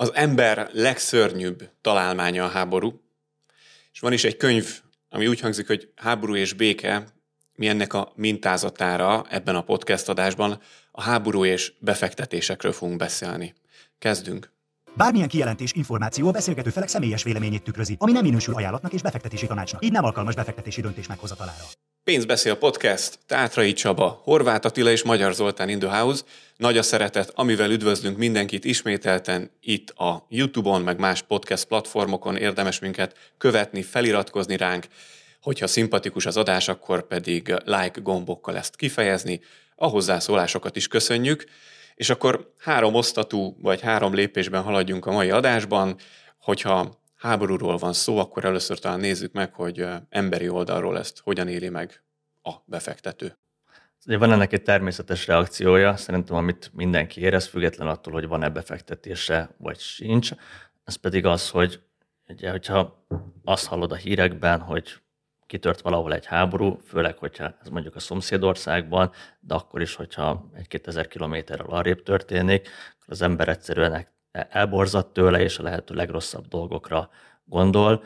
Az 0.00 0.14
ember 0.14 0.70
legszörnyűbb 0.72 1.70
találmánya 1.80 2.44
a 2.44 2.48
háború, 2.48 3.00
és 3.92 4.00
van 4.00 4.12
is 4.12 4.24
egy 4.24 4.36
könyv, 4.36 4.80
ami 5.08 5.26
úgy 5.26 5.40
hangzik, 5.40 5.66
hogy 5.66 5.92
háború 5.96 6.34
és 6.36 6.52
béke, 6.52 7.06
mi 7.54 7.68
ennek 7.68 7.92
a 7.92 8.12
mintázatára 8.16 9.24
ebben 9.28 9.56
a 9.56 9.62
podcast 9.62 10.08
adásban 10.08 10.60
a 10.90 11.02
háború 11.02 11.44
és 11.44 11.72
befektetésekről 11.78 12.72
fogunk 12.72 12.98
beszélni. 12.98 13.54
Kezdünk! 13.98 14.52
Bármilyen 14.96 15.28
kijelentés, 15.28 15.72
információ 15.72 16.28
a 16.28 16.32
beszélgető 16.32 16.70
felek 16.70 16.88
személyes 16.88 17.22
véleményét 17.22 17.62
tükrözi, 17.62 17.96
ami 17.98 18.12
nem 18.12 18.22
minősül 18.22 18.54
ajánlatnak 18.54 18.92
és 18.92 19.02
befektetési 19.02 19.46
tanácsnak. 19.46 19.84
Így 19.84 19.92
nem 19.92 20.04
alkalmas 20.04 20.34
befektetési 20.34 20.80
döntés 20.80 21.06
meghozatalára. 21.06 21.64
Pénzbeszél 22.04 22.54
podcast, 22.54 23.18
Tátrai 23.26 23.72
Csaba, 23.72 24.20
Horváth 24.22 24.66
Attila 24.66 24.90
és 24.90 25.02
Magyar 25.02 25.34
Zoltán 25.34 25.68
in 25.68 25.78
the 25.78 25.98
House. 25.98 26.22
Nagy 26.56 26.78
a 26.78 26.82
szeretet, 26.82 27.30
amivel 27.34 27.70
üdvözlünk 27.70 28.16
mindenkit 28.16 28.64
ismételten 28.64 29.50
itt 29.60 29.90
a 29.90 30.26
YouTube-on, 30.28 30.82
meg 30.82 30.98
más 30.98 31.22
podcast 31.22 31.64
platformokon. 31.64 32.36
Érdemes 32.36 32.78
minket 32.78 33.32
követni, 33.38 33.82
feliratkozni 33.82 34.56
ránk. 34.56 34.86
Hogyha 35.42 35.66
szimpatikus 35.66 36.26
az 36.26 36.36
adás, 36.36 36.68
akkor 36.68 37.06
pedig 37.06 37.54
like 37.64 38.00
gombokkal 38.00 38.56
ezt 38.56 38.76
kifejezni. 38.76 39.40
A 39.74 39.86
hozzászólásokat 39.86 40.76
is 40.76 40.88
köszönjük. 40.88 41.44
És 41.94 42.10
akkor 42.10 42.52
három 42.58 42.94
osztatú, 42.94 43.56
vagy 43.62 43.80
három 43.80 44.14
lépésben 44.14 44.62
haladjunk 44.62 45.06
a 45.06 45.12
mai 45.12 45.30
adásban. 45.30 45.96
Hogyha 46.38 46.99
háborúról 47.20 47.76
van 47.76 47.92
szó, 47.92 48.18
akkor 48.18 48.44
először 48.44 48.78
talán 48.78 49.00
nézzük 49.00 49.32
meg, 49.32 49.54
hogy 49.54 49.86
emberi 50.08 50.48
oldalról 50.48 50.98
ezt 50.98 51.20
hogyan 51.20 51.48
éli 51.48 51.68
meg 51.68 52.02
a 52.42 52.52
befektető. 52.64 53.38
Van 54.04 54.32
ennek 54.32 54.52
egy 54.52 54.62
természetes 54.62 55.26
reakciója, 55.26 55.96
szerintem, 55.96 56.36
amit 56.36 56.70
mindenki 56.74 57.20
érez, 57.20 57.46
független 57.46 57.88
attól, 57.88 58.12
hogy 58.12 58.26
van-e 58.26 58.48
befektetése, 58.48 59.50
vagy 59.58 59.78
sincs. 59.78 60.30
Ez 60.84 60.94
pedig 60.94 61.26
az, 61.26 61.50
hogy 61.50 61.80
ugye, 62.28 62.50
hogyha 62.50 63.06
azt 63.44 63.66
hallod 63.66 63.92
a 63.92 63.96
hírekben, 63.96 64.60
hogy 64.60 65.00
kitört 65.46 65.80
valahol 65.80 66.14
egy 66.14 66.26
háború, 66.26 66.78
főleg, 66.86 67.18
hogyha 67.18 67.54
ez 67.62 67.68
mondjuk 67.68 67.94
a 67.94 68.00
szomszédországban, 68.00 69.12
de 69.40 69.54
akkor 69.54 69.80
is, 69.80 69.94
hogyha 69.94 70.50
egy-két 70.54 70.86
ezer 70.86 71.08
kilométerrel 71.08 71.66
arrébb 71.66 72.02
történik, 72.02 72.68
az 73.06 73.22
ember 73.22 73.48
egyszerűen 73.48 73.92
elborzadt 74.32 75.12
tőle, 75.12 75.40
és 75.40 75.58
a 75.58 75.62
lehető 75.62 75.94
legrosszabb 75.94 76.48
dolgokra 76.48 77.10
gondol. 77.44 78.02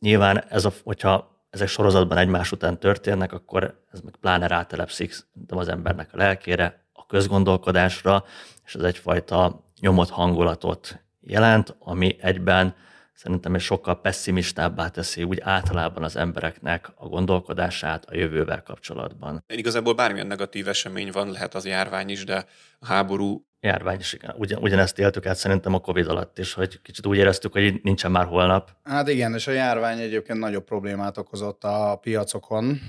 Nyilván, 0.00 0.44
ez 0.48 0.64
a, 0.64 0.72
hogyha 0.84 1.32
ezek 1.50 1.68
sorozatban 1.68 2.18
egymás 2.18 2.52
után 2.52 2.78
történnek, 2.78 3.32
akkor 3.32 3.84
ez 3.92 4.00
meg 4.00 4.16
pláne 4.20 4.46
rátelepszik 4.46 5.14
az 5.48 5.68
embernek 5.68 6.08
a 6.12 6.16
lelkére, 6.16 6.84
a 6.92 7.06
közgondolkodásra, 7.06 8.24
és 8.64 8.74
ez 8.74 8.82
egyfajta 8.82 9.64
nyomott 9.80 10.10
hangulatot 10.10 11.02
jelent, 11.20 11.76
ami 11.78 12.16
egyben 12.20 12.74
szerintem 13.14 13.54
egy 13.54 13.60
sokkal 13.60 14.00
pessimistábbá 14.00 14.88
teszi 14.88 15.22
úgy 15.22 15.40
általában 15.40 16.02
az 16.02 16.16
embereknek 16.16 16.92
a 16.94 17.06
gondolkodását 17.06 18.04
a 18.04 18.16
jövővel 18.16 18.62
kapcsolatban. 18.62 19.44
Igazából 19.46 19.94
bármilyen 19.94 20.26
negatív 20.26 20.68
esemény 20.68 21.10
van, 21.12 21.30
lehet 21.30 21.54
az 21.54 21.66
járvány 21.66 22.08
is, 22.08 22.24
de 22.24 22.46
a 22.78 22.86
háború 22.86 23.46
járvány 23.64 24.00
igen. 24.12 24.34
Ugyan, 24.38 24.62
ugyanezt 24.62 24.98
éltük 24.98 25.26
át 25.26 25.36
szerintem 25.36 25.74
a 25.74 25.80
Covid 25.80 26.06
alatt 26.06 26.38
is, 26.38 26.52
hogy 26.52 26.82
kicsit 26.82 27.06
úgy 27.06 27.16
éreztük, 27.16 27.52
hogy 27.52 27.80
nincsen 27.82 28.10
már 28.10 28.24
holnap. 28.24 28.70
Hát 28.82 29.08
igen, 29.08 29.34
és 29.34 29.46
a 29.46 29.50
járvány 29.50 29.98
egyébként 29.98 30.38
nagyobb 30.38 30.64
problémát 30.64 31.18
okozott 31.18 31.64
a 31.64 31.98
piacokon, 32.02 32.80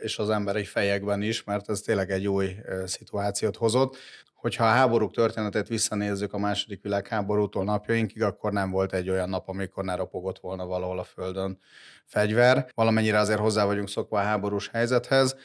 és 0.00 0.18
az 0.18 0.30
emberi 0.30 0.64
fejekben 0.64 1.22
is, 1.22 1.44
mert 1.44 1.68
ez 1.68 1.80
tényleg 1.80 2.10
egy 2.10 2.28
új 2.28 2.56
szituációt 2.84 3.56
hozott 3.56 3.96
hogyha 4.38 4.64
a 4.64 4.68
háborúk 4.68 5.12
történetét 5.12 5.68
visszanézzük 5.68 6.32
a 6.32 6.38
második 6.38 6.82
világháborútól 6.82 7.64
napjainkig, 7.64 8.22
akkor 8.22 8.52
nem 8.52 8.70
volt 8.70 8.92
egy 8.92 9.10
olyan 9.10 9.28
nap, 9.28 9.48
amikor 9.48 9.84
ne 9.84 9.94
ropogott 9.94 10.38
volna 10.38 10.66
valahol 10.66 10.98
a 10.98 11.04
földön 11.04 11.58
fegyver. 12.04 12.70
Valamennyire 12.74 13.18
azért 13.18 13.38
hozzá 13.38 13.64
vagyunk 13.64 13.88
szokva 13.88 14.18
a 14.18 14.22
háborús 14.22 14.68
helyzethez. 14.68 15.36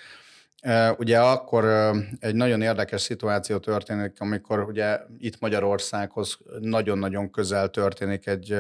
Ugye 0.98 1.20
akkor 1.20 1.94
egy 2.20 2.36
nagyon 2.36 2.62
érdekes 2.62 3.02
szituáció 3.02 3.58
történik, 3.58 4.20
amikor 4.20 4.60
ugye 4.60 5.00
itt 5.18 5.40
Magyarországhoz 5.40 6.38
nagyon-nagyon 6.60 7.32
közel 7.32 7.70
történik 7.70 8.28
egy 8.28 8.58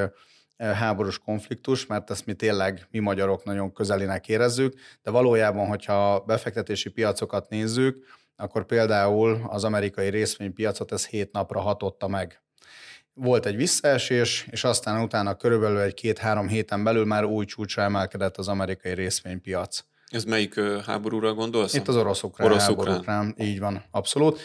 háborús 0.58 1.18
konfliktus, 1.18 1.86
mert 1.86 2.09
ezt 2.09 2.25
mi 2.25 2.34
tényleg, 2.34 2.88
mi 2.92 3.00
magyarok 3.00 3.44
nagyon 3.44 3.74
közelinek 3.74 4.28
érezzük, 4.28 4.74
de 5.02 5.12
valójában, 5.12 5.68
hogyha 5.68 6.19
befektetési 6.19 6.90
piacokat 6.90 7.50
nézzük, 7.50 8.06
akkor 8.36 8.66
például 8.66 9.42
az 9.47 9.63
amerikai 9.63 10.09
részvénypiacot 10.09 10.92
ez 10.92 11.08
hét 11.08 11.31
napra 11.31 11.59
hatotta 11.59 12.08
meg. 12.08 12.42
Volt 13.13 13.46
egy 13.46 13.56
visszaesés, 13.56 14.47
és 14.52 14.63
aztán 14.63 15.02
utána 15.02 15.36
körülbelül 15.36 15.80
egy 15.80 15.94
két-három 15.94 16.47
héten 16.47 16.84
belül 16.84 17.06
már 17.06 17.25
új 17.25 17.46
csúcsra 17.46 17.81
emelkedett 17.81 18.38
az 18.38 18.47
amerikai 18.47 18.94
részvénypiac. 18.94 19.84
Ez 20.13 20.24
melyik 20.24 20.59
háborúra 20.85 21.34
gondolsz? 21.34 21.74
Itt 21.74 21.88
az 21.88 21.96
orosz-ukrán. 21.96 23.35
Így 23.38 23.59
van, 23.59 23.84
abszolút. 23.91 24.40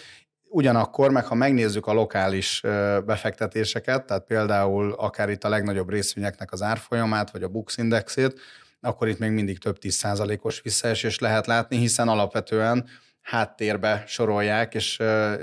Ugyanakkor, 0.51 1.11
meg 1.11 1.27
ha 1.27 1.35
megnézzük 1.35 1.87
a 1.87 1.93
lokális 1.93 2.61
befektetéseket, 3.05 4.07
tehát 4.07 4.25
például 4.25 4.93
akár 4.93 5.31
itt 5.31 5.45
a 5.45 5.49
legnagyobb 5.49 5.91
részvényeknek 5.91 6.53
az 6.53 6.63
árfolyamát, 6.63 7.31
vagy 7.31 7.43
a 7.43 7.49
Bux 7.49 7.77
Indexét, 7.77 8.41
akkor 8.81 9.09
itt 9.09 9.19
még 9.19 9.31
mindig 9.31 9.59
több 9.59 9.79
tíz 9.79 9.95
százalékos 9.95 10.61
visszaesés 10.61 11.19
lehet 11.19 11.47
látni, 11.47 11.77
hiszen 11.77 12.09
alapvetően 12.09 12.89
háttérbe 13.21 14.05
sorolják, 14.07 14.75
és 14.75 14.99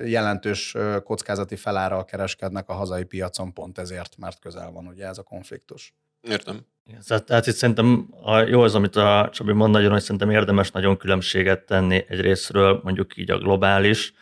jelentős 0.05 0.75
kockázati 1.03 1.55
felárral 1.55 2.05
kereskednek 2.05 2.69
a 2.69 2.73
hazai 2.73 3.03
piacon 3.03 3.53
pont 3.53 3.77
ezért, 3.77 4.17
mert 4.17 4.39
közel 4.39 4.71
van 4.71 4.87
ugye 4.87 5.07
ez 5.07 5.17
a 5.17 5.23
konfliktus. 5.23 5.93
Értem. 6.21 6.65
Tehát 7.07 7.47
itt 7.47 7.55
szerintem 7.55 8.07
a, 8.23 8.37
jó 8.37 8.61
az, 8.61 8.75
amit 8.75 8.95
a 8.95 9.29
Csabi 9.31 9.51
mond 9.51 9.71
nagyon, 9.71 9.91
hogy 9.91 10.01
szerintem 10.01 10.29
érdemes 10.29 10.71
nagyon 10.71 10.97
különbséget 10.97 11.65
tenni 11.65 12.05
egy 12.07 12.19
részről, 12.19 12.79
mondjuk 12.83 13.17
így 13.17 13.31
a 13.31 13.37
globális 13.37 14.13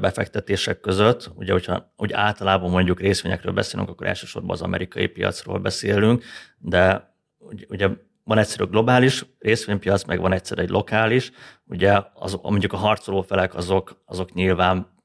befektetések 0.00 0.80
között. 0.80 1.30
Ugye, 1.34 1.52
hogyha 1.52 1.92
úgy 1.96 2.12
általában 2.12 2.70
mondjuk 2.70 3.00
részvényekről 3.00 3.52
beszélünk, 3.52 3.88
akkor 3.88 4.06
elsősorban 4.06 4.50
az 4.50 4.62
amerikai 4.62 5.06
piacról 5.06 5.58
beszélünk, 5.58 6.24
de 6.58 7.14
ugye 7.68 7.88
van 8.24 8.38
egyszer 8.38 8.60
a 8.60 8.66
globális 8.66 9.24
részvénypiac, 9.38 10.04
meg 10.04 10.20
van 10.20 10.32
egyszer 10.32 10.58
egy 10.58 10.68
lokális. 10.68 11.30
Ugye 11.66 12.00
az, 12.14 12.38
mondjuk 12.42 12.72
a 12.72 12.76
harcoló 12.76 13.22
felek 13.22 13.54
azok, 13.54 14.02
azok 14.04 14.32
nyilván 14.32 14.96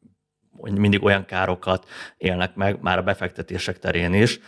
mindig 0.61 1.03
olyan 1.03 1.25
károkat 1.25 1.87
élnek 2.17 2.55
meg, 2.55 2.81
már 2.81 2.97
a 2.97 3.03
befektetések 3.03 3.79
terén 3.79 4.13
is, 4.13 4.39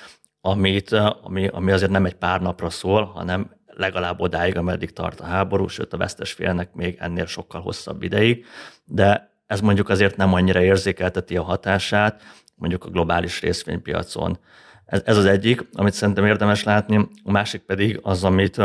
amit, 0.45 0.91
ami, 1.21 1.47
ami 1.47 1.71
azért 1.71 1.91
nem 1.91 2.05
egy 2.05 2.15
pár 2.15 2.41
napra 2.41 2.69
szól, 2.69 3.05
hanem 3.05 3.51
legalább 3.65 4.19
odáig, 4.19 4.57
ameddig 4.57 4.93
tart 4.93 5.19
a 5.19 5.25
háború, 5.25 5.67
sőt 5.67 5.93
a 5.93 5.97
vesztes 5.97 6.31
félnek 6.31 6.73
még 6.73 6.97
ennél 6.99 7.25
sokkal 7.25 7.61
hosszabb 7.61 8.03
ideig, 8.03 8.45
de 8.85 9.31
ez 9.47 9.61
mondjuk 9.61 9.89
azért 9.89 10.17
nem 10.17 10.33
annyira 10.33 10.61
érzékelteti 10.61 11.37
a 11.37 11.43
hatását, 11.43 12.21
mondjuk 12.55 12.85
a 12.85 12.89
globális 12.89 13.41
részvénypiacon. 13.41 14.39
Ez, 14.85 15.01
ez 15.05 15.17
az 15.17 15.25
egyik, 15.25 15.67
amit 15.73 15.93
szerintem 15.93 16.25
érdemes 16.25 16.63
látni, 16.63 17.07
a 17.23 17.31
másik 17.31 17.61
pedig 17.61 17.99
az, 18.01 18.23
amit 18.23 18.61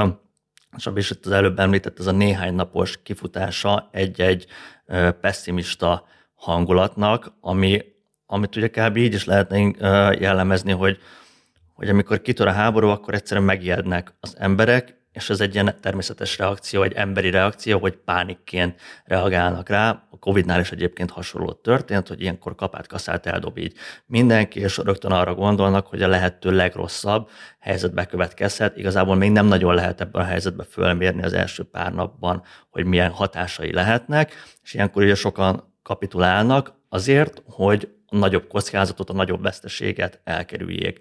Sabi 0.77 1.01
is 1.01 1.11
itt 1.11 1.27
az 1.27 1.33
előbb 1.33 1.59
említett, 1.59 1.99
ez 1.99 2.07
a 2.07 2.13
néhány 2.13 2.55
napos 2.55 3.03
kifutása 3.03 3.89
egy-egy 3.93 4.47
pessimista 5.21 6.07
hangulatnak, 6.35 7.33
ami, 7.41 7.83
amit 8.27 8.57
ugye 8.57 8.69
kb. 8.69 8.97
így 8.97 9.15
is 9.15 9.25
lehetne 9.25 9.59
jellemezni, 10.19 10.73
hogy, 10.73 10.99
hogy 11.81 11.89
amikor 11.89 12.21
kitör 12.21 12.47
a 12.47 12.53
háború, 12.53 12.89
akkor 12.89 13.15
egyszerűen 13.15 13.47
megijednek 13.47 14.15
az 14.21 14.37
emberek, 14.39 14.99
és 15.13 15.31
ez 15.31 15.41
egy 15.41 15.55
ilyen 15.55 15.75
természetes 15.81 16.39
reakció, 16.39 16.83
egy 16.83 16.93
emberi 16.93 17.31
reakció, 17.31 17.79
hogy 17.79 17.97
pánikként 17.97 18.81
reagálnak 19.05 19.69
rá. 19.69 20.07
A 20.11 20.19
Covid-nál 20.19 20.61
is 20.61 20.73
egyébként 20.73 21.11
hasonló 21.11 21.53
történt, 21.53 22.09
hogy 22.09 22.21
ilyenkor 22.21 22.55
kapát 22.55 22.87
kaszát 22.87 23.27
eldob 23.27 23.59
így 23.59 23.75
mindenki, 24.07 24.61
és 24.61 24.77
rögtön 24.77 25.13
arra 25.13 25.35
gondolnak, 25.35 25.87
hogy 25.87 26.03
a 26.03 26.09
lehető 26.09 26.51
legrosszabb 26.51 27.29
helyzet 27.59 27.95
bekövetkezhet. 27.95 28.77
Igazából 28.77 29.15
még 29.15 29.31
nem 29.31 29.47
nagyon 29.47 29.75
lehet 29.75 30.01
ebben 30.01 30.23
a 30.23 30.27
helyzetben 30.27 30.67
fölmérni 30.71 31.23
az 31.23 31.33
első 31.33 31.63
pár 31.63 31.93
napban, 31.93 32.43
hogy 32.71 32.85
milyen 32.85 33.11
hatásai 33.11 33.73
lehetnek, 33.73 34.33
és 34.63 34.75
ilyenkor 34.75 35.03
ugye 35.03 35.15
sokan 35.15 35.75
kapitulálnak 35.83 36.73
azért, 36.89 37.43
hogy 37.47 37.95
a 38.07 38.17
nagyobb 38.17 38.47
kockázatot, 38.47 39.11
a 39.11 39.13
nagyobb 39.13 39.43
veszteséget 39.43 40.21
elkerüljék 40.25 41.01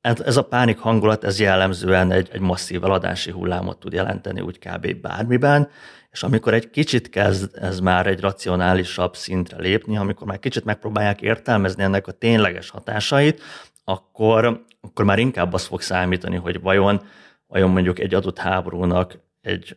ez 0.00 0.36
a 0.36 0.44
pánik 0.44 0.78
hangulat, 0.78 1.24
ez 1.24 1.40
jellemzően 1.40 2.10
egy, 2.10 2.28
egy 2.32 2.40
masszív 2.40 2.84
eladási 2.84 3.30
hullámot 3.30 3.78
tud 3.78 3.92
jelenteni 3.92 4.40
úgy 4.40 4.58
kb. 4.58 5.00
bármiben, 5.00 5.68
és 6.10 6.22
amikor 6.22 6.54
egy 6.54 6.70
kicsit 6.70 7.08
kezd 7.08 7.56
ez 7.56 7.80
már 7.80 8.06
egy 8.06 8.20
racionálisabb 8.20 9.16
szintre 9.16 9.58
lépni, 9.58 9.96
amikor 9.96 10.26
már 10.26 10.38
kicsit 10.38 10.64
megpróbálják 10.64 11.20
értelmezni 11.20 11.82
ennek 11.82 12.06
a 12.06 12.12
tényleges 12.12 12.70
hatásait, 12.70 13.42
akkor, 13.84 14.64
akkor 14.80 15.04
már 15.04 15.18
inkább 15.18 15.52
az 15.52 15.66
fog 15.66 15.80
számítani, 15.80 16.36
hogy 16.36 16.60
vajon, 16.60 17.02
vajon 17.46 17.70
mondjuk 17.70 17.98
egy 17.98 18.14
adott 18.14 18.38
háborúnak, 18.38 19.18
egy, 19.40 19.76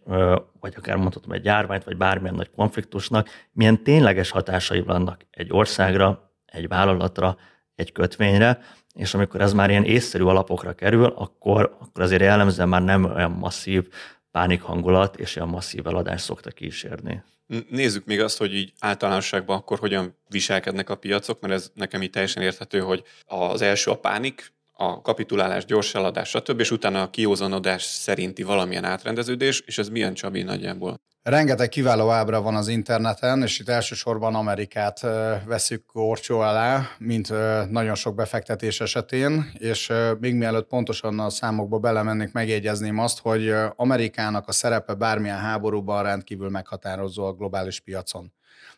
vagy 0.60 0.74
akár 0.78 0.96
mondhatom 0.96 1.32
egy 1.32 1.46
járványt, 1.46 1.84
vagy 1.84 1.98
bármilyen 1.98 2.36
nagy 2.36 2.52
konfliktusnak, 2.56 3.30
milyen 3.52 3.84
tényleges 3.84 4.30
hatásai 4.30 4.82
vannak 4.82 5.26
egy 5.32 5.52
országra, 5.52 6.32
egy 6.46 6.68
vállalatra, 6.68 7.38
egy 7.76 7.92
kötvényre, 7.92 8.60
és 8.94 9.14
amikor 9.14 9.42
ez 9.42 9.54
már 9.54 9.70
ilyen 9.70 9.84
észszerű 9.84 10.24
alapokra 10.24 10.74
kerül, 10.74 11.06
akkor, 11.06 11.78
akkor 11.80 12.04
azért 12.04 12.22
jellemzően 12.22 12.70
már 12.70 12.84
nem 12.84 13.06
olyan 13.06 13.32
masszív 13.32 13.88
pánik 14.32 14.62
hangulat 14.62 15.20
és 15.20 15.36
olyan 15.36 15.50
masszív 15.50 15.88
eladás 15.88 16.22
szokta 16.22 16.50
kísérni. 16.50 17.24
Nézzük 17.70 18.06
még 18.06 18.22
azt, 18.22 18.38
hogy 18.38 18.56
így 18.56 18.74
általánosságban 18.80 19.58
akkor 19.58 19.80
hogyan 19.80 20.18
viselkednek 20.30 20.90
a 20.90 20.96
piacok, 20.96 21.42
mert 21.42 21.54
ez 21.54 21.72
nekem 21.74 22.02
így 22.02 22.10
teljesen 22.10 22.44
érthető, 22.44 22.80
hogy 22.80 23.04
az 23.26 23.62
első 23.62 23.92
a 23.92 24.00
pánik, 24.00 24.54
a 24.82 25.02
kapitulálás, 25.02 25.66
gyors 25.66 25.96
eladás, 25.96 26.30
stb., 26.30 26.60
és 26.60 26.72
utána 26.72 27.02
a 27.02 27.10
kiózanodás 27.10 27.84
szerinti 27.84 28.44
valamilyen 28.44 28.84
átrendeződés, 28.84 29.64
és 29.66 29.78
ez 29.78 29.90
milyen 29.90 30.14
Csabi 30.14 30.42
nagyjából? 30.42 31.00
Rengeteg 31.24 31.70
kiváló 31.70 32.10
ábra 32.10 32.42
van 32.42 32.56
az 32.56 32.68
interneten, 32.68 33.42
és 33.42 33.60
itt 33.60 33.70
elsősorban 33.70 34.36
Amerikát 34.36 35.00
veszük 35.46 35.84
gorcsó 35.94 36.40
alá, 36.40 36.90
mint 36.98 37.34
nagyon 37.70 37.96
sok 37.96 38.16
befektetés 38.16 38.82
esetén, 38.82 39.52
és 39.58 39.92
még 40.20 40.36
mielőtt 40.36 40.68
pontosan 40.68 41.20
a 41.20 41.30
számokba 41.30 41.80
belemennék, 41.80 42.32
megjegyezném 42.32 43.00
azt, 43.00 43.20
hogy 43.20 43.54
Amerikának 43.76 44.48
a 44.48 44.52
szerepe 44.52 44.94
bármilyen 44.94 45.40
háborúban 45.40 46.04
rendkívül 46.04 46.50
meghatározó 46.50 47.26
a 47.26 47.34
globális 47.34 47.80
piacon. 47.80 48.34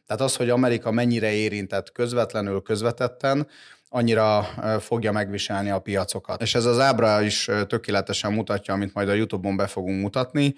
Tehát 0.08 0.22
az, 0.22 0.36
hogy 0.36 0.50
Amerika 0.50 0.92
mennyire 0.92 1.32
érintett 1.32 1.92
közvetlenül, 1.92 2.62
közvetetten, 2.62 3.48
annyira 3.96 4.44
fogja 4.80 5.12
megviselni 5.12 5.70
a 5.70 5.80
piacokat. 5.80 6.42
És 6.42 6.56
ez 6.56 6.66
az 6.66 6.80
ábra 6.80 7.22
is 7.22 7.50
tökéletesen 7.68 8.34
mutatja, 8.34 8.74
amit 8.74 8.94
majd 8.94 9.10
a 9.10 9.14
YouTube-on 9.14 9.56
be 9.56 9.68
fogunk 9.68 10.02
mutatni, 10.02 10.56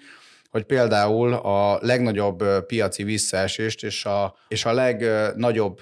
hogy 0.50 0.64
például 0.64 1.32
a 1.32 1.78
legnagyobb 1.80 2.66
piaci 2.66 3.02
visszaesést 3.02 3.84
és 3.84 4.04
a, 4.04 4.34
és 4.48 4.64
a 4.64 4.72
legnagyobb 4.72 5.80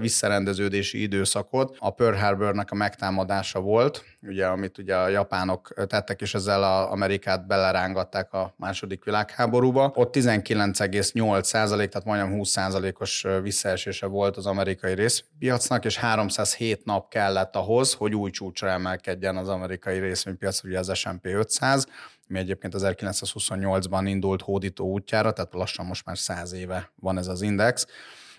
visszarendeződési 0.00 1.02
időszakot 1.02 1.76
a 1.78 1.90
Pearl 1.90 2.16
Harbornak 2.16 2.70
a 2.70 2.74
megtámadása 2.74 3.60
volt, 3.60 4.04
ugye, 4.22 4.46
amit 4.46 4.78
ugye 4.78 4.96
a 4.96 5.08
japánok 5.08 5.86
tettek, 5.86 6.20
és 6.20 6.34
ezzel 6.34 6.62
a 6.62 6.92
Amerikát 6.92 7.46
belerángatták 7.46 8.32
a 8.32 8.54
második 8.56 9.04
világháborúba. 9.04 9.92
Ott 9.94 10.16
19,8 10.16 11.42
százalék, 11.42 11.88
tehát 11.88 12.06
majdnem 12.06 12.32
20 12.32 12.48
százalékos 12.48 13.26
visszaesése 13.42 14.06
volt 14.06 14.36
az 14.36 14.46
amerikai 14.46 14.94
részpiacnak, 14.94 15.84
és 15.84 15.96
307 15.96 16.84
nap 16.84 17.08
kellett 17.08 17.56
ahhoz, 17.56 17.92
hogy 17.92 18.14
új 18.14 18.30
csúcsra 18.30 18.68
emelkedjen 18.68 19.36
az 19.36 19.48
amerikai 19.48 19.98
részvénypiac, 19.98 20.64
ugye 20.64 20.78
az 20.78 20.94
S&P 20.94 21.26
500, 21.26 21.86
mi 22.28 22.38
egyébként 22.38 22.74
1928-ban 22.76 24.02
indult 24.04 24.42
hódító 24.42 24.86
útjára, 24.86 25.32
tehát 25.32 25.54
lassan 25.54 25.86
most 25.86 26.06
már 26.06 26.18
száz 26.18 26.52
éve 26.52 26.90
van 26.96 27.18
ez 27.18 27.26
az 27.26 27.42
index. 27.42 27.86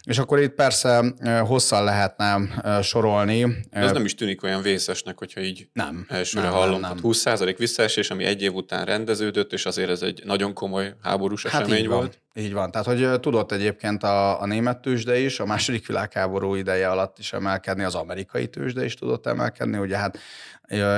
És 0.05 0.17
akkor 0.17 0.39
itt 0.39 0.53
persze 0.53 1.13
hosszan 1.47 1.83
lehetne 1.83 2.39
sorolni. 2.81 3.43
De 3.71 3.79
ez 3.79 3.91
nem 3.91 4.05
is 4.05 4.15
tűnik 4.15 4.43
olyan 4.43 4.61
vészesnek, 4.61 5.17
hogyha 5.17 5.41
így 5.41 5.67
nem, 5.73 6.05
elsőre 6.09 6.45
nem, 6.45 6.53
hallom. 6.53 6.79
Nem, 6.79 6.89
nem. 6.89 6.99
20% 7.03 7.55
visszaesés, 7.57 8.09
ami 8.09 8.23
egy 8.23 8.41
év 8.41 8.53
után 8.53 8.85
rendeződött, 8.85 9.53
és 9.53 9.65
azért 9.65 9.89
ez 9.89 10.01
egy 10.01 10.21
nagyon 10.25 10.53
komoly 10.53 10.93
háborús 11.01 11.45
hát 11.45 11.61
esemény 11.61 11.79
így 11.79 11.87
volt. 11.87 12.19
Van. 12.33 12.43
Így 12.43 12.53
van. 12.53 12.71
Tehát, 12.71 12.87
hogy 12.87 13.19
tudott 13.19 13.51
egyébként 13.51 14.03
a, 14.03 14.41
a 14.41 14.45
német 14.45 14.81
tőzsde 14.81 15.17
is, 15.17 15.39
a 15.39 15.45
második 15.45 15.87
világháború 15.87 16.55
ideje 16.55 16.89
alatt 16.89 17.19
is 17.19 17.33
emelkedni, 17.33 17.83
az 17.83 17.95
amerikai 17.95 18.47
tőzsde 18.47 18.85
is 18.85 18.93
tudott 18.93 19.25
emelkedni. 19.25 19.77
Ugye 19.77 19.97
hát 19.97 20.17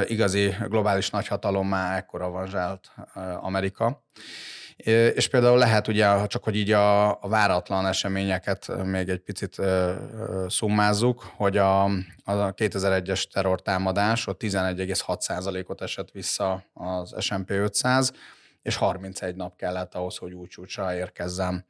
igazi 0.07 0.55
globális 0.67 1.09
nagyhatalommá 1.09 1.97
ekkora 1.97 2.29
van 2.29 2.47
zsált 2.47 2.91
Amerika. 3.41 4.05
És 4.85 5.27
például 5.27 5.57
lehet 5.57 5.87
ugye, 5.87 6.27
csak 6.27 6.43
hogy 6.43 6.55
így 6.55 6.71
a, 6.71 7.09
a 7.09 7.27
váratlan 7.27 7.85
eseményeket 7.85 8.83
még 8.83 9.09
egy 9.09 9.19
picit 9.19 9.61
szummázzuk, 10.47 11.31
hogy 11.35 11.57
a, 11.57 11.83
a 12.23 12.53
2001-es 12.53 13.23
terrortámadás 13.33 14.27
ott 14.27 14.41
11,6%-ot 14.43 15.81
esett 15.81 16.11
vissza 16.11 16.63
az 16.73 17.15
S&P 17.19 17.49
500, 17.49 18.11
és 18.67 18.75
31 18.75 19.35
nap 19.35 19.55
kellett 19.55 19.95
ahhoz, 19.95 20.17
hogy 20.17 20.33
úgy 20.33 20.47
csúcsra 20.47 20.95
érkezzem. 20.95 21.65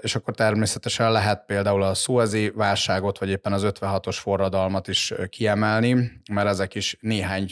És 0.00 0.14
akkor 0.14 0.34
természetesen 0.34 1.12
lehet 1.12 1.44
például 1.46 1.82
a 1.82 1.94
szuezi 1.94 2.50
válságot, 2.54 3.18
vagy 3.18 3.28
éppen 3.28 3.52
az 3.52 3.62
56-os 3.66 4.16
forradalmat 4.20 4.88
is 4.88 5.14
kiemelni, 5.28 6.12
mert 6.32 6.48
ezek 6.48 6.74
is 6.74 6.96
néhány 7.00 7.50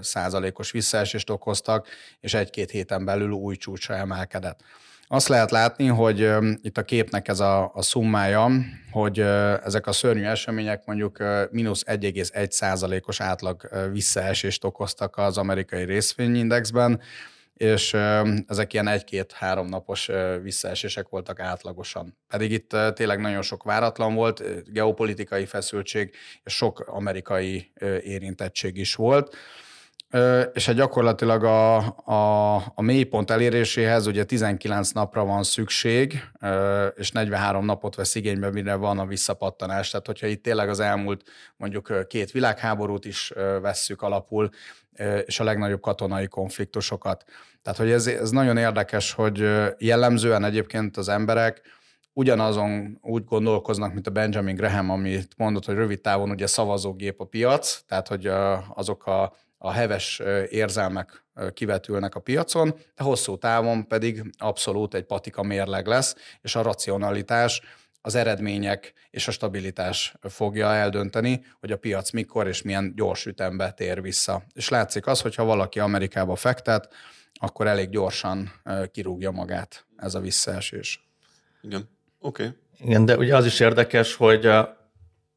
százalékos 0.00 0.70
visszaesést 0.70 1.30
okoztak, 1.30 1.88
és 2.20 2.34
egy-két 2.34 2.70
héten 2.70 3.04
belül 3.04 3.30
új 3.30 3.56
csúcsra 3.56 3.94
emelkedett. 3.94 4.60
Azt 5.06 5.28
lehet 5.28 5.50
látni, 5.50 5.86
hogy 5.86 6.30
itt 6.62 6.78
a 6.78 6.82
képnek 6.82 7.28
ez 7.28 7.40
a, 7.40 7.70
a 7.74 7.82
szummája, 7.82 8.50
hogy 8.90 9.18
ezek 9.64 9.86
a 9.86 9.92
szörnyű 9.92 10.24
események 10.24 10.82
mondjuk 10.84 11.18
mínusz 11.50 11.84
1,1 11.86 12.50
százalékos 12.50 13.20
átlag 13.20 13.68
visszaesést 13.92 14.64
okoztak 14.64 15.16
az 15.16 15.38
amerikai 15.38 15.84
részvényindexben, 15.84 17.00
és 17.54 17.94
ezek 18.46 18.72
ilyen 18.72 18.88
egy-két-három 18.88 19.66
napos 19.66 20.10
visszaesések 20.42 21.08
voltak 21.08 21.40
átlagosan. 21.40 22.18
Pedig 22.28 22.52
itt 22.52 22.76
tényleg 22.94 23.20
nagyon 23.20 23.42
sok 23.42 23.62
váratlan 23.62 24.14
volt, 24.14 24.42
geopolitikai 24.72 25.46
feszültség, 25.46 26.14
és 26.44 26.54
sok 26.54 26.80
amerikai 26.80 27.72
érintettség 28.02 28.76
is 28.76 28.94
volt. 28.94 29.36
És 30.52 30.68
egy 30.68 30.76
gyakorlatilag 30.76 31.44
a, 31.44 31.76
a, 32.04 32.54
a 32.56 32.82
mélypont 32.82 33.30
eléréséhez 33.30 34.06
ugye 34.06 34.24
19 34.24 34.90
napra 34.90 35.24
van 35.24 35.42
szükség, 35.42 36.22
és 36.94 37.10
43 37.10 37.64
napot 37.64 37.94
vesz 37.94 38.14
igénybe, 38.14 38.50
mire 38.50 38.74
van 38.74 38.98
a 38.98 39.06
visszapattanás. 39.06 39.90
Tehát, 39.90 40.06
hogyha 40.06 40.26
itt 40.26 40.42
tényleg 40.42 40.68
az 40.68 40.80
elmúlt 40.80 41.22
mondjuk 41.56 42.06
két 42.08 42.30
világháborút 42.30 43.04
is 43.04 43.32
vesszük 43.60 44.02
alapul, 44.02 44.48
és 45.24 45.40
a 45.40 45.44
legnagyobb 45.44 45.80
katonai 45.80 46.28
konfliktusokat. 46.28 47.24
Tehát, 47.62 47.78
hogy 47.78 47.90
ez, 47.90 48.06
ez 48.06 48.30
nagyon 48.30 48.56
érdekes, 48.56 49.12
hogy 49.12 49.48
jellemzően 49.78 50.44
egyébként 50.44 50.96
az 50.96 51.08
emberek 51.08 51.62
ugyanazon 52.12 52.98
úgy 53.02 53.24
gondolkoznak, 53.24 53.92
mint 53.92 54.06
a 54.06 54.10
Benjamin 54.10 54.54
Graham, 54.54 54.90
amit 54.90 55.34
mondott, 55.36 55.64
hogy 55.64 55.74
rövid 55.74 56.00
távon 56.00 56.30
ugye 56.30 56.46
szavazógép 56.46 57.20
a 57.20 57.24
piac, 57.24 57.82
tehát 57.86 58.08
hogy 58.08 58.30
azok 58.74 59.06
a, 59.06 59.32
a 59.64 59.72
heves 59.72 60.22
érzelmek 60.48 61.24
kivetülnek 61.52 62.14
a 62.14 62.20
piacon, 62.20 62.74
de 62.94 63.02
hosszú 63.02 63.38
távon 63.38 63.86
pedig 63.86 64.32
abszolút 64.38 64.94
egy 64.94 65.04
patika 65.04 65.42
mérleg 65.42 65.86
lesz, 65.86 66.14
és 66.40 66.54
a 66.54 66.62
racionalitás 66.62 67.62
az 68.00 68.14
eredmények 68.14 68.92
és 69.10 69.28
a 69.28 69.30
stabilitás 69.30 70.14
fogja 70.22 70.74
eldönteni, 70.74 71.44
hogy 71.60 71.72
a 71.72 71.76
piac 71.76 72.10
mikor 72.10 72.46
és 72.46 72.62
milyen 72.62 72.92
gyors 72.96 73.26
ütembe 73.26 73.72
tér 73.72 74.02
vissza. 74.02 74.42
És 74.54 74.68
látszik 74.68 75.06
az, 75.06 75.20
hogyha 75.20 75.44
valaki 75.44 75.80
Amerikába 75.80 76.36
fektet, 76.36 76.94
akkor 77.32 77.66
elég 77.66 77.88
gyorsan 77.88 78.52
kirúgja 78.92 79.30
magát 79.30 79.86
ez 79.96 80.14
a 80.14 80.20
visszaesés. 80.20 81.08
Igen, 81.60 81.88
oké. 82.18 82.44
Okay. 82.44 82.56
Igen, 82.78 83.04
de 83.04 83.16
ugye 83.16 83.36
az 83.36 83.46
is 83.46 83.60
érdekes, 83.60 84.14
hogy, 84.14 84.50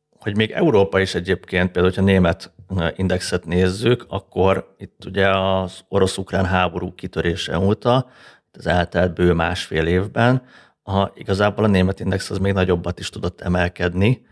hogy 0.09 0.35
még 0.35 0.51
Európa 0.51 0.99
is 0.99 1.15
egyébként, 1.15 1.71
például, 1.71 1.93
hogyha 1.93 2.11
német 2.11 2.54
indexet 2.95 3.45
nézzük, 3.45 4.05
akkor 4.07 4.75
itt 4.77 5.05
ugye 5.05 5.29
az 5.29 5.79
orosz-ukrán 5.87 6.45
háború 6.45 6.93
kitörése 6.95 7.59
óta, 7.59 8.09
az 8.51 8.67
eltelt 8.67 9.13
bő 9.13 9.33
másfél 9.33 9.85
évben, 9.85 10.43
a, 10.83 11.11
igazából 11.13 11.63
a 11.63 11.67
német 11.67 11.99
index 11.99 12.29
az 12.29 12.37
még 12.37 12.53
nagyobbat 12.53 12.99
is 12.99 13.09
tudott 13.09 13.41
emelkedni 13.41 14.25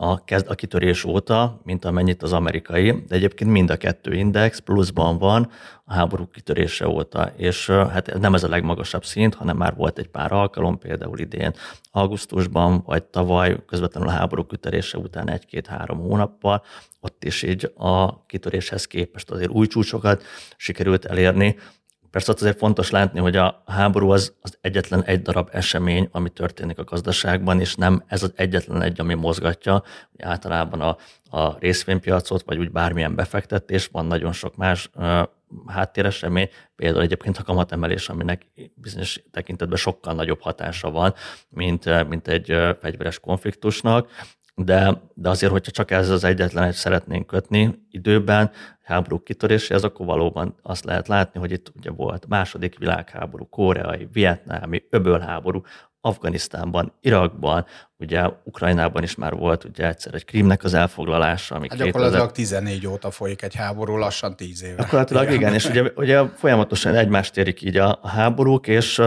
a, 0.00 0.24
kezd, 0.24 0.48
a 0.48 0.54
kitörés 0.54 1.04
óta, 1.04 1.60
mint 1.64 1.84
amennyit 1.84 2.22
az 2.22 2.32
amerikai, 2.32 2.90
de 2.90 3.14
egyébként 3.14 3.50
mind 3.50 3.70
a 3.70 3.76
kettő 3.76 4.14
index 4.14 4.58
pluszban 4.58 5.18
van 5.18 5.50
a 5.84 5.94
háború 5.94 6.26
kitörése 6.26 6.88
óta, 6.88 7.32
és 7.36 7.70
hát 7.70 8.18
nem 8.18 8.34
ez 8.34 8.44
a 8.44 8.48
legmagasabb 8.48 9.04
szint, 9.04 9.34
hanem 9.34 9.56
már 9.56 9.74
volt 9.74 9.98
egy 9.98 10.08
pár 10.08 10.32
alkalom, 10.32 10.78
például 10.78 11.18
idén 11.18 11.54
augusztusban, 11.90 12.82
vagy 12.86 13.02
tavaly 13.02 13.64
közvetlenül 13.66 14.08
a 14.08 14.12
háború 14.12 14.46
kitörése 14.46 14.98
után 14.98 15.30
egy-két-három 15.30 15.98
hónappal, 15.98 16.62
ott 17.00 17.24
is 17.24 17.42
így 17.42 17.72
a 17.76 18.24
kitöréshez 18.26 18.86
képest 18.86 19.30
azért 19.30 19.50
új 19.50 19.66
csúcsokat 19.66 20.22
sikerült 20.56 21.04
elérni, 21.04 21.56
Persze 22.10 22.30
ott 22.30 22.40
azért 22.40 22.58
fontos 22.58 22.90
látni, 22.90 23.20
hogy 23.20 23.36
a 23.36 23.62
háború 23.66 24.10
az, 24.10 24.34
az 24.40 24.58
egyetlen 24.60 25.04
egy 25.04 25.22
darab 25.22 25.48
esemény, 25.52 26.08
ami 26.12 26.28
történik 26.28 26.78
a 26.78 26.84
gazdaságban, 26.84 27.60
és 27.60 27.74
nem 27.74 28.02
ez 28.06 28.22
az 28.22 28.32
egyetlen 28.36 28.82
egy, 28.82 29.00
ami 29.00 29.14
mozgatja. 29.14 29.82
Általában 30.18 30.80
a, 30.80 30.96
a 31.38 31.58
részvénypiacot, 31.58 32.42
vagy 32.42 32.58
úgy 32.58 32.70
bármilyen 32.70 33.14
befektetés, 33.14 33.88
van 33.92 34.06
nagyon 34.06 34.32
sok 34.32 34.56
más 34.56 34.90
uh, 34.94 35.22
háttéresemény, 35.66 36.48
például 36.76 37.02
egyébként 37.02 37.36
a 37.36 37.42
kamatemelés, 37.42 38.08
aminek 38.08 38.46
bizonyos 38.74 39.22
tekintetben 39.30 39.78
sokkal 39.78 40.14
nagyobb 40.14 40.40
hatása 40.40 40.90
van, 40.90 41.14
mint, 41.48 42.08
mint 42.08 42.28
egy 42.28 42.46
fegyveres 42.80 43.18
konfliktusnak, 43.18 44.10
de, 44.54 45.02
de 45.14 45.28
azért, 45.28 45.52
hogyha 45.52 45.70
csak 45.70 45.90
ez 45.90 46.10
az 46.10 46.24
egyetlen 46.24 46.64
egy 46.64 46.74
szeretnénk 46.74 47.26
kötni 47.26 47.78
időben, 47.90 48.50
háború 48.88 49.22
kitöréséhez, 49.22 49.84
akkor 49.84 50.06
valóban 50.06 50.54
azt 50.62 50.84
lehet 50.84 51.08
látni, 51.08 51.40
hogy 51.40 51.50
itt 51.50 51.72
ugye 51.76 51.90
volt 51.90 52.26
második 52.28 52.78
világháború, 52.78 53.48
koreai, 53.48 54.08
vietnámi, 54.12 54.82
öbölháború, 54.90 55.62
Afganisztánban, 56.00 56.92
Irakban, 57.00 57.66
ugye 57.96 58.30
Ukrajnában 58.44 59.02
is 59.02 59.14
már 59.14 59.34
volt 59.34 59.64
ugye 59.64 59.86
egyszer 59.86 60.14
egy 60.14 60.24
Krímnek 60.24 60.64
az 60.64 60.74
elfoglalása. 60.74 61.54
Ami 61.54 61.66
hát 61.70 61.78
gyakorlatilag 61.78 62.32
14 62.32 62.86
óta 62.86 63.10
folyik 63.10 63.42
egy 63.42 63.54
háború, 63.54 63.96
lassan 63.96 64.36
10 64.36 64.62
éve. 64.62 64.74
Gyakorlatilag 64.76 65.22
igen, 65.22 65.34
igen 65.34 65.54
és 65.54 65.64
ugye, 65.64 65.82
ugye 65.96 66.24
folyamatosan 66.36 66.94
egymást 66.94 67.36
érik 67.36 67.62
így 67.62 67.76
a, 67.76 67.98
a 68.02 68.08
háborúk, 68.08 68.66
és 68.66 69.02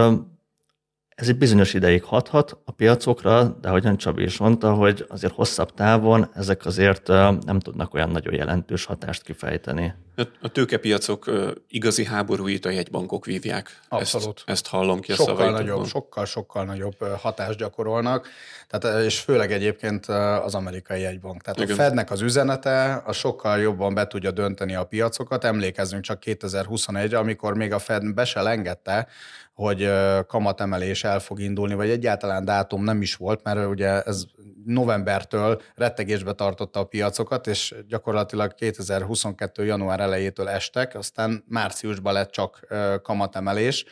ez 1.22 1.30
egy 1.30 1.38
bizonyos 1.38 1.74
ideig 1.74 2.04
hathat 2.04 2.58
a 2.66 2.72
piacokra, 2.72 3.58
de 3.62 3.68
ahogyan 3.68 3.98
Csabi 3.98 4.24
is 4.24 4.38
mondta, 4.38 4.74
hogy 4.74 5.06
azért 5.10 5.34
hosszabb 5.34 5.74
távon 5.74 6.30
ezek 6.34 6.66
azért 6.66 7.08
nem 7.46 7.60
tudnak 7.60 7.94
olyan 7.94 8.10
nagyon 8.10 8.34
jelentős 8.34 8.86
hatást 8.86 9.24
kifejteni. 9.24 9.94
A 10.42 10.48
tőkepiacok 10.48 11.32
igazi 11.68 12.06
háborúit 12.06 12.66
a 12.66 12.70
jegybankok 12.70 13.26
vívják. 13.26 13.80
Abszolút. 13.90 14.38
Ezt, 14.38 14.50
ezt 14.50 14.68
hallom 14.68 15.00
ki 15.00 15.12
a 15.12 15.16
sokkal 15.16 15.36
szavaitokból. 15.36 15.66
nagyobb, 15.66 15.88
sokkal, 15.88 16.26
sokkal 16.26 16.66
nagyobb 16.66 17.04
hatást 17.04 17.58
gyakorolnak, 17.58 18.28
tehát, 18.68 19.04
és 19.04 19.20
főleg 19.20 19.52
egyébként 19.52 20.06
az 20.06 20.56
amerikai 20.56 21.02
jegybank. 21.02 21.42
Tehát 21.42 21.60
Igen. 21.60 21.72
a 21.72 21.76
Fednek 21.76 22.12
az 22.12 22.22
üzenete 22.22 23.02
a 23.06 23.12
sokkal 23.12 23.60
jobban 23.60 23.94
be 23.94 24.08
tudja 24.08 24.32
dönteni 24.32 24.76
a 24.76 24.84
piacokat. 24.84 25.44
Emlékezzünk 25.44 26.04
csak 26.04 26.22
2021-re, 26.26 27.18
amikor 27.18 27.56
még 27.56 27.74
a 27.74 27.80
Fed 27.80 28.14
be 28.14 28.26
se 28.26 28.40
engedte, 28.40 29.08
hogy 29.54 29.90
kamatemelés 30.28 31.04
el 31.04 31.20
fog 31.20 31.40
indulni, 31.40 31.74
vagy 31.74 31.90
egyáltalán 31.90 32.46
dátum 32.46 32.84
nem 32.84 33.02
is 33.02 33.16
volt, 33.16 33.44
mert 33.44 33.68
ugye 33.68 34.02
ez 34.02 34.24
novembertől 34.66 35.62
rettegésbe 35.76 36.34
tartotta 36.34 36.80
a 36.80 36.84
piacokat, 36.84 37.48
és 37.48 37.76
gyakorlatilag 37.88 38.54
2022. 38.54 39.66
január 39.66 40.00
elejétől 40.12 40.50
estek, 40.50 40.96
aztán 40.96 41.44
márciusban 41.48 42.14
lett 42.14 42.32
csak 42.32 42.68
kamatemelés 43.02 43.86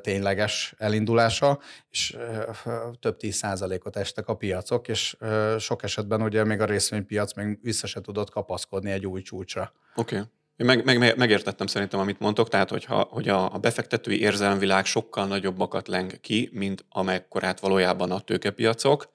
tényleges 0.00 0.74
elindulása, 0.78 1.58
és 1.90 2.16
több 3.00 3.16
tíz 3.16 3.34
százalékot 3.34 3.96
estek 3.96 4.28
a 4.28 4.34
piacok, 4.34 4.88
és 4.88 5.16
sok 5.58 5.82
esetben 5.82 6.22
ugye 6.22 6.44
még 6.44 6.60
a 6.60 6.64
részvénypiac 6.64 7.34
még 7.34 7.58
vissza 7.62 7.86
se 7.86 8.00
tudott 8.00 8.30
kapaszkodni 8.30 8.90
egy 8.90 9.06
új 9.06 9.22
csúcsra. 9.22 9.72
Oké. 9.94 10.16
Okay. 10.16 10.28
Meg, 10.56 10.84
meg, 10.84 11.16
megértettem 11.16 11.66
szerintem, 11.66 12.00
amit 12.00 12.18
mondtok, 12.18 12.48
tehát 12.48 12.70
hogyha, 12.70 13.06
hogy 13.10 13.28
a, 13.28 13.54
a 13.54 13.58
befektetői 13.58 14.20
érzelemvilág 14.20 14.84
sokkal 14.84 15.26
nagyobbakat 15.26 15.88
leng 15.88 16.20
ki, 16.20 16.50
mint 16.52 16.84
amekkorát 16.88 17.60
valójában 17.60 18.10
a 18.10 18.20
tőkepiacok, 18.20 19.12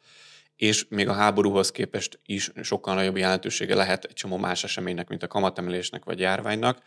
és 0.57 0.85
még 0.89 1.07
a 1.07 1.13
háborúhoz 1.13 1.71
képest 1.71 2.19
is 2.25 2.51
sokkal 2.61 2.95
nagyobb 2.95 3.17
jelentősége 3.17 3.75
lehet 3.75 4.03
egy 4.03 4.13
csomó 4.13 4.37
más 4.37 4.63
eseménynek, 4.63 5.09
mint 5.09 5.23
a 5.23 5.27
kamatemelésnek 5.27 6.05
vagy 6.05 6.19
járványnak. 6.19 6.81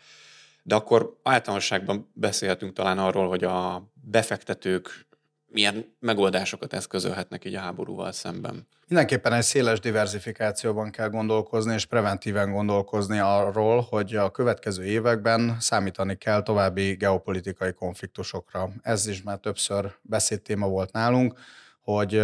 De 0.63 0.75
akkor 0.75 1.19
általánosságban 1.23 2.11
beszélhetünk 2.13 2.73
talán 2.73 2.99
arról, 2.99 3.27
hogy 3.27 3.43
a 3.43 3.91
befektetők 3.93 5.09
milyen 5.47 5.95
megoldásokat 5.99 6.73
eszközölhetnek 6.73 7.45
így 7.45 7.55
a 7.55 7.59
háborúval 7.59 8.11
szemben. 8.11 8.67
Mindenképpen 8.87 9.33
egy 9.33 9.43
széles 9.43 9.79
diversifikációban 9.79 10.91
kell 10.91 11.09
gondolkozni, 11.09 11.73
és 11.73 11.85
preventíven 11.85 12.51
gondolkozni 12.51 13.19
arról, 13.19 13.87
hogy 13.89 14.15
a 14.15 14.31
következő 14.31 14.83
években 14.83 15.57
számítani 15.59 16.15
kell 16.15 16.43
további 16.43 16.93
geopolitikai 16.93 17.73
konfliktusokra. 17.73 18.69
Ez 18.81 19.07
is 19.07 19.21
már 19.21 19.37
többször 19.37 19.95
beszédtéma 20.01 20.67
volt 20.67 20.91
nálunk 20.91 21.39
hogy 21.81 22.21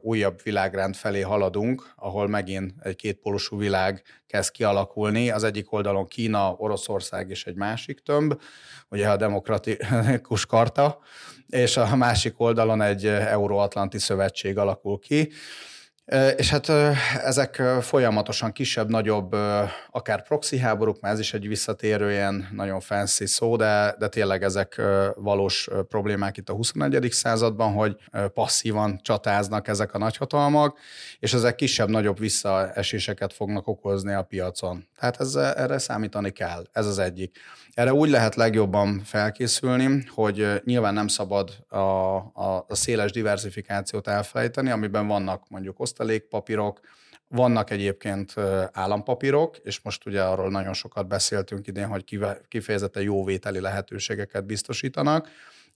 újabb 0.00 0.42
világrend 0.42 0.94
felé 0.94 1.20
haladunk, 1.20 1.92
ahol 1.96 2.28
megint 2.28 2.74
egy 2.80 2.96
kétpólusú 2.96 3.58
világ 3.58 4.02
kezd 4.26 4.50
kialakulni. 4.50 5.30
Az 5.30 5.44
egyik 5.44 5.72
oldalon 5.72 6.06
Kína, 6.06 6.54
Oroszország 6.56 7.30
és 7.30 7.46
egy 7.46 7.56
másik 7.56 8.00
tömb, 8.00 8.40
ugye 8.88 9.08
a 9.10 9.16
demokratikus 9.16 10.46
karta, 10.46 10.98
és 11.46 11.76
a 11.76 11.96
másik 11.96 12.40
oldalon 12.40 12.82
egy 12.82 13.06
Euróatlanti 13.06 13.98
Szövetség 13.98 14.58
alakul 14.58 14.98
ki. 14.98 15.30
És 16.36 16.50
hát 16.50 16.68
ezek 17.24 17.62
folyamatosan 17.80 18.52
kisebb, 18.52 18.88
nagyobb, 18.88 19.32
akár 19.90 20.22
proxy 20.22 20.58
háborúk, 20.58 21.00
mert 21.00 21.14
ez 21.14 21.20
is 21.20 21.34
egy 21.34 21.48
visszatérő 21.48 22.10
ilyen 22.10 22.48
nagyon 22.52 22.80
fancy 22.80 23.26
szó, 23.26 23.56
de, 23.56 23.94
de 23.98 24.08
tényleg 24.08 24.42
ezek 24.42 24.82
valós 25.14 25.68
problémák 25.88 26.36
itt 26.36 26.48
a 26.48 26.52
21. 26.52 27.10
században, 27.10 27.72
hogy 27.72 27.96
passzívan 28.34 29.00
csatáznak 29.02 29.68
ezek 29.68 29.94
a 29.94 29.98
nagyhatalmak, 29.98 30.78
és 31.18 31.34
ezek 31.34 31.54
kisebb-nagyobb 31.54 32.18
visszaeséseket 32.18 33.32
fognak 33.32 33.66
okozni 33.66 34.12
a 34.12 34.22
piacon. 34.22 34.86
Tehát 34.98 35.20
ez, 35.20 35.34
erre 35.34 35.78
számítani 35.78 36.30
kell, 36.30 36.64
ez 36.72 36.86
az 36.86 36.98
egyik. 36.98 37.38
Erre 37.74 37.92
úgy 37.92 38.10
lehet 38.10 38.34
legjobban 38.34 39.00
felkészülni, 39.04 40.04
hogy 40.08 40.60
nyilván 40.64 40.94
nem 40.94 41.08
szabad 41.08 41.50
a, 41.68 41.76
a, 41.76 42.64
a 42.68 42.74
széles 42.74 43.10
diversifikációt 43.10 44.08
elfelejteni, 44.08 44.70
amiben 44.70 45.06
vannak 45.06 45.48
mondjuk 45.48 45.80
osztalékpapírok, 45.80 46.80
vannak 47.28 47.70
egyébként 47.70 48.34
állampapírok, 48.72 49.56
és 49.62 49.80
most 49.80 50.06
ugye 50.06 50.22
arról 50.22 50.50
nagyon 50.50 50.72
sokat 50.72 51.08
beszéltünk 51.08 51.66
idén, 51.66 51.86
hogy 51.86 52.18
kifejezetten 52.48 53.02
jó 53.02 53.24
vételi 53.24 53.60
lehetőségeket 53.60 54.46
biztosítanak, 54.46 55.28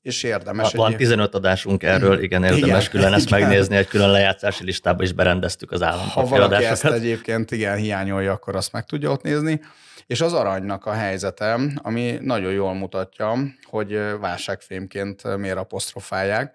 és 0.06 0.22
érdemes. 0.22 0.72
Van 0.72 0.90
egy... 0.90 0.96
15 0.96 1.34
adásunk 1.34 1.82
erről, 1.82 2.22
igen, 2.22 2.44
érdemes 2.44 2.66
igen, 2.66 2.90
külön 2.90 3.12
ezt 3.12 3.26
igen. 3.26 3.40
megnézni, 3.40 3.76
egy 3.76 3.86
külön 3.86 4.10
lejátszási 4.10 4.64
listába 4.64 5.02
is 5.02 5.12
berendeztük 5.12 5.72
az 5.72 5.82
állampapíradásokat. 5.82 6.40
Ha 6.40 6.48
valaki 6.48 6.64
ezt 6.64 6.84
egyébként 6.84 7.50
igen 7.50 7.76
hiányolja, 7.76 8.32
akkor 8.32 8.56
azt 8.56 8.72
meg 8.72 8.84
tudja 8.84 9.10
ott 9.10 9.22
nézni. 9.22 9.60
És 10.06 10.20
az 10.20 10.32
aranynak 10.32 10.86
a 10.86 10.92
helyzete, 10.92 11.58
ami 11.82 12.18
nagyon 12.20 12.52
jól 12.52 12.75
mutatja, 12.75 13.36
hogy 13.62 14.00
válságfémként 14.20 15.36
miért 15.36 15.56
apostrofálják, 15.56 16.54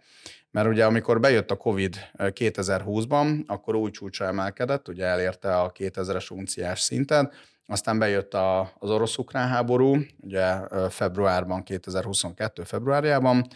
mert 0.52 0.68
ugye 0.68 0.86
amikor 0.86 1.20
bejött 1.20 1.52
a 1.52 1.56
Covid 1.56 1.96
2020-ban, 2.18 3.46
akkor 3.48 3.76
új 3.76 3.92
csúcsra 3.92 4.26
emelkedett, 4.26 4.88
ugye 4.88 5.06
elérte 5.06 5.60
a 5.60 5.72
2000-es 5.72 6.32
unciás 6.32 6.80
szintet, 6.80 7.34
aztán 7.66 8.00
bejött 8.00 8.34
a, 8.34 8.60
az 8.80 8.90
orosz-ukrán 8.90 9.48
háború, 9.48 9.98
ugye 10.20 10.60
februárban, 10.90 11.64
2022 11.64 12.64
februárjában, 12.64 13.48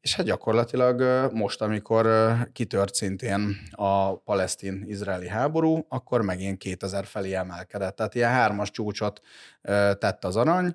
és 0.00 0.14
hát 0.14 0.26
gyakorlatilag 0.26 1.28
most, 1.32 1.60
amikor 1.62 2.34
kitört 2.52 2.94
szintén 2.94 3.56
a 3.70 4.16
palesztin-izraeli 4.16 5.28
háború, 5.28 5.86
akkor 5.88 6.22
megint 6.22 6.58
2000 6.58 7.04
felé 7.04 7.34
emelkedett. 7.34 7.96
Tehát 7.96 8.14
ilyen 8.14 8.30
hármas 8.30 8.70
csúcsot 8.70 9.20
tett 9.98 10.24
az 10.24 10.36
arany, 10.36 10.74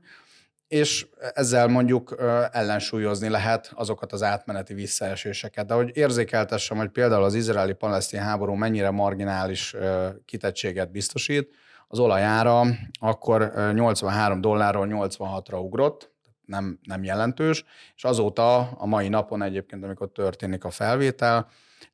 és 0.67 1.07
ezzel 1.33 1.67
mondjuk 1.67 2.15
ellensúlyozni 2.51 3.29
lehet 3.29 3.71
azokat 3.75 4.11
az 4.11 4.23
átmeneti 4.23 4.73
visszaeséseket. 4.73 5.65
De 5.65 5.73
hogy 5.73 5.91
érzékeltessem, 5.93 6.77
hogy 6.77 6.89
például 6.89 7.23
az 7.23 7.33
izraeli-palesztin 7.33 8.19
háború 8.19 8.53
mennyire 8.53 8.89
marginális 8.89 9.75
kitettséget 10.25 10.91
biztosít, 10.91 11.55
az 11.87 11.99
olajára 11.99 12.63
akkor 12.99 13.53
83 13.73 14.41
dollárról 14.41 14.87
86-ra 14.89 15.63
ugrott, 15.63 16.15
nem, 16.45 16.79
nem 16.83 17.03
jelentős, 17.03 17.63
és 17.95 18.03
azóta 18.03 18.57
a 18.59 18.85
mai 18.85 19.07
napon 19.07 19.41
egyébként, 19.41 19.83
amikor 19.83 20.11
történik 20.11 20.63
a 20.63 20.69
felvétel, 20.69 21.47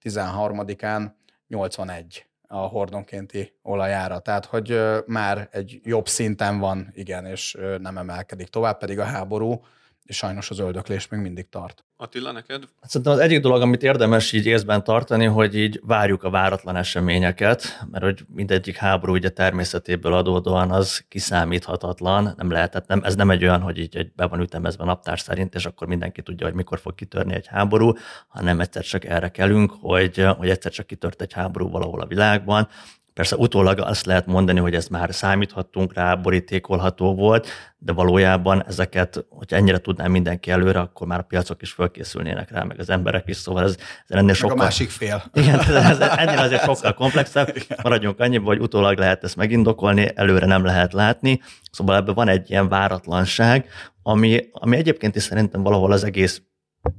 13-án 0.03 1.11
81 1.47 2.25
a 2.47 2.57
hordonkénti 2.57 3.53
olajára. 3.61 4.19
Tehát, 4.19 4.45
hogy 4.45 4.79
már 5.05 5.47
egy 5.51 5.79
jobb 5.83 6.07
szinten 6.07 6.59
van, 6.59 6.91
igen, 6.93 7.25
és 7.25 7.57
nem 7.77 7.97
emelkedik 7.97 8.47
tovább, 8.47 8.77
pedig 8.77 8.99
a 8.99 9.03
háború 9.03 9.63
és 10.05 10.15
sajnos 10.15 10.49
az 10.49 10.59
öldöklés 10.59 11.07
még 11.07 11.19
mindig 11.19 11.49
tart. 11.49 11.85
Attila, 11.97 12.31
neked? 12.31 12.63
Szerintem 12.81 13.13
az 13.13 13.19
egyik 13.19 13.39
dolog, 13.41 13.61
amit 13.61 13.83
érdemes 13.83 14.31
így 14.31 14.45
észben 14.45 14.83
tartani, 14.83 15.25
hogy 15.25 15.55
így 15.55 15.79
várjuk 15.83 16.23
a 16.23 16.29
váratlan 16.29 16.75
eseményeket, 16.75 17.85
mert 17.91 18.03
hogy 18.03 18.25
mindegyik 18.27 18.75
háború 18.75 19.13
ugye 19.13 19.29
természetéből 19.29 20.13
adódóan 20.13 20.71
az 20.71 21.05
kiszámíthatatlan, 21.07 22.33
nem 22.37 22.51
lehet, 22.51 22.87
nem, 22.87 23.01
ez 23.03 23.15
nem 23.15 23.29
egy 23.29 23.43
olyan, 23.43 23.61
hogy 23.61 23.77
így 23.77 23.97
egy 23.97 24.11
be 24.15 24.25
van 24.25 24.39
ütemezve 24.39 24.83
naptár 24.83 25.19
szerint, 25.19 25.55
és 25.55 25.65
akkor 25.65 25.87
mindenki 25.87 26.21
tudja, 26.21 26.45
hogy 26.45 26.55
mikor 26.55 26.79
fog 26.79 26.95
kitörni 26.95 27.33
egy 27.33 27.47
háború, 27.47 27.93
hanem 28.27 28.59
egyszer 28.59 28.83
csak 28.83 29.05
erre 29.05 29.29
kelünk, 29.29 29.73
hogy, 29.79 30.25
hogy 30.37 30.49
egyszer 30.49 30.71
csak 30.71 30.87
kitört 30.87 31.21
egy 31.21 31.33
háború 31.33 31.69
valahol 31.69 32.01
a 32.01 32.07
világban, 32.07 32.67
Persze 33.13 33.35
utólag 33.35 33.79
azt 33.79 34.05
lehet 34.05 34.25
mondani, 34.25 34.59
hogy 34.59 34.75
ez 34.75 34.87
már 34.87 35.13
számíthattunk 35.13 35.93
rá, 35.93 36.15
borítékolható 36.15 37.15
volt, 37.15 37.47
de 37.77 37.91
valójában 37.91 38.63
ezeket, 38.67 39.25
hogyha 39.29 39.55
ennyire 39.55 39.77
tudná 39.77 40.07
mindenki 40.07 40.51
előre, 40.51 40.79
akkor 40.79 41.07
már 41.07 41.19
a 41.19 41.23
piacok 41.23 41.61
is 41.61 41.71
fölkészülnének 41.71 42.51
rá, 42.51 42.63
meg 42.63 42.79
az 42.79 42.89
emberek 42.89 43.23
is, 43.27 43.35
szóval 43.35 43.63
ez, 43.63 43.75
ez 44.07 44.17
ennél 44.17 44.33
sokkal... 44.33 44.59
a 44.59 44.63
másik 44.63 44.89
fél. 44.89 45.23
Igen, 45.33 45.59
ez 45.59 45.99
ennél 45.99 46.37
azért 46.37 46.63
sokkal 46.75 46.93
komplexebb. 46.93 47.53
Maradjunk 47.83 48.19
annyiba, 48.19 48.45
hogy 48.45 48.59
utólag 48.59 48.97
lehet 48.97 49.23
ezt 49.23 49.35
megindokolni, 49.35 50.11
előre 50.15 50.45
nem 50.45 50.63
lehet 50.63 50.93
látni, 50.93 51.41
szóval 51.71 51.95
ebben 51.95 52.15
van 52.15 52.27
egy 52.27 52.49
ilyen 52.49 52.69
váratlanság, 52.69 53.67
ami, 54.03 54.39
ami 54.51 54.77
egyébként 54.77 55.15
is 55.15 55.23
szerintem 55.23 55.63
valahol 55.63 55.91
az 55.91 56.03
egész 56.03 56.41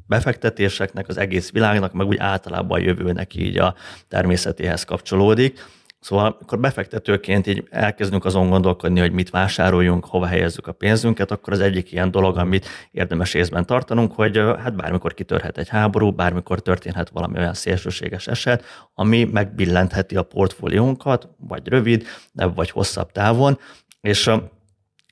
befektetéseknek, 0.07 1.09
az 1.09 1.17
egész 1.17 1.51
világnak, 1.51 1.93
meg 1.93 2.07
úgy 2.07 2.19
általában 2.19 2.81
a 2.81 2.83
jövőnek 2.83 3.35
így 3.35 3.59
a 3.59 3.75
természetéhez 4.09 4.85
kapcsolódik. 4.85 5.61
Szóval, 6.05 6.37
amikor 6.39 6.61
befektetőként 6.61 7.47
így 7.47 7.67
elkezdünk 7.71 8.25
azon 8.25 8.49
gondolkodni, 8.49 9.01
hogy 9.01 9.13
mit 9.13 9.31
vásároljunk, 9.31 10.05
hova 10.05 10.27
helyezzük 10.27 10.67
a 10.67 10.73
pénzünket, 10.73 11.31
akkor 11.31 11.53
az 11.53 11.61
egyik 11.61 11.93
ilyen 11.93 12.11
dolog, 12.11 12.37
amit 12.37 12.67
érdemes 12.91 13.35
észben 13.35 13.67
tartanunk, 13.67 14.13
hogy 14.13 14.37
hát 14.37 14.77
bármikor 14.77 15.15
kitörhet 15.15 15.59
egy 15.59 15.69
háború, 15.69 16.11
bármikor 16.11 16.61
történhet 16.61 17.09
valami 17.09 17.39
olyan 17.39 17.55
szélsőséges 17.55 18.27
eset, 18.27 18.65
ami 18.95 19.25
megbillentheti 19.25 20.17
a 20.17 20.23
portfóliónkat, 20.23 21.29
vagy 21.39 21.69
rövid, 21.69 22.07
de 22.33 22.47
vagy 22.47 22.71
hosszabb 22.71 23.13
távon, 23.13 23.59
és 24.01 24.31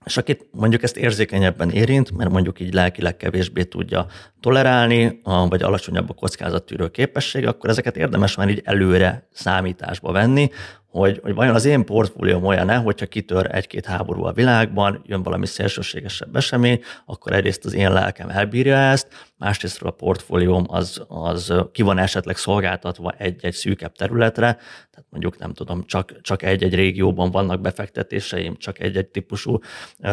és 0.04 0.16
akit 0.16 0.46
mondjuk 0.50 0.82
ezt 0.82 0.96
érzékenyebben 0.96 1.70
érint, 1.70 2.16
mert 2.16 2.30
mondjuk 2.30 2.60
így 2.60 2.74
lelkileg 2.74 3.16
kevésbé 3.16 3.62
tudja 3.62 4.06
tolerálni, 4.40 5.20
vagy 5.48 5.62
alacsonyabb 5.62 6.10
a 6.10 6.14
kockázattűrő 6.14 6.88
képessége, 6.88 7.48
akkor 7.48 7.70
ezeket 7.70 7.96
érdemes 7.96 8.36
már 8.36 8.48
így 8.48 8.62
előre 8.64 9.28
számításba 9.32 10.12
venni, 10.12 10.50
hogy, 10.92 11.20
hogy 11.22 11.34
vajon 11.34 11.54
az 11.54 11.64
én 11.64 11.84
portfólióm 11.84 12.44
olyan-e, 12.44 12.76
hogyha 12.76 13.06
kitör 13.06 13.54
egy-két 13.54 13.86
háború 13.86 14.24
a 14.24 14.32
világban, 14.32 15.02
jön 15.06 15.22
valami 15.22 15.46
szélsőségesebb 15.46 16.36
esemény, 16.36 16.80
akkor 17.06 17.32
egyrészt 17.32 17.64
az 17.64 17.72
én 17.72 17.92
lelkem 17.92 18.28
elbírja 18.28 18.76
ezt, 18.76 19.08
másrészt 19.38 19.82
a 19.82 19.90
portfólióm 19.90 20.64
az, 20.68 21.02
az 21.08 21.52
ki 21.72 21.82
van 21.82 21.98
esetleg 21.98 22.36
szolgáltatva 22.36 23.10
egy-egy 23.18 23.52
szűkebb 23.52 23.92
területre, 23.92 24.52
tehát 24.90 25.06
mondjuk 25.10 25.38
nem 25.38 25.52
tudom, 25.52 25.84
csak, 25.86 26.20
csak 26.20 26.42
egy-egy 26.42 26.74
régióban 26.74 27.30
vannak 27.30 27.60
befektetéseim, 27.60 28.56
csak 28.56 28.80
egy-egy 28.80 29.08
típusú 29.08 29.58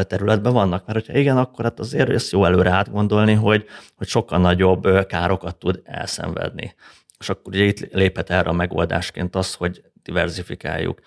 területben 0.01 0.53
vannak, 0.53 0.85
mert 0.85 0.99
hogyha 0.99 1.19
igen, 1.19 1.37
akkor 1.37 1.65
hát 1.65 1.79
azért 1.79 2.09
ezt 2.09 2.31
jó 2.31 2.45
előre 2.45 2.69
átgondolni, 2.69 3.33
hogy, 3.33 3.65
hogy 3.95 4.07
sokkal 4.07 4.39
nagyobb 4.39 5.05
károkat 5.07 5.55
tud 5.55 5.81
elszenvedni. 5.83 6.75
És 7.19 7.29
akkor 7.29 7.53
ugye 7.53 7.63
itt 7.63 7.93
léphet 7.93 8.29
erre 8.29 8.49
a 8.49 8.53
megoldásként 8.53 9.35
az, 9.35 9.53
hogy 9.53 9.81
diversifikáljuk. 10.09 10.99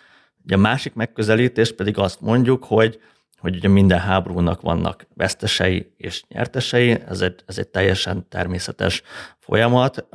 Ugye 0.44 0.54
a 0.54 0.58
másik 0.58 0.94
megközelítés 0.94 1.72
pedig 1.72 1.98
azt 1.98 2.20
mondjuk, 2.20 2.64
hogy, 2.64 3.00
hogy 3.38 3.56
ugye 3.56 3.68
minden 3.68 3.98
háborúnak 3.98 4.60
vannak 4.60 5.06
vesztesei 5.14 5.92
és 5.96 6.22
nyertesei, 6.28 7.00
ez 7.08 7.20
egy, 7.20 7.42
ez 7.46 7.58
egy 7.58 7.68
teljesen 7.68 8.28
természetes 8.28 9.02
folyamat. 9.38 10.06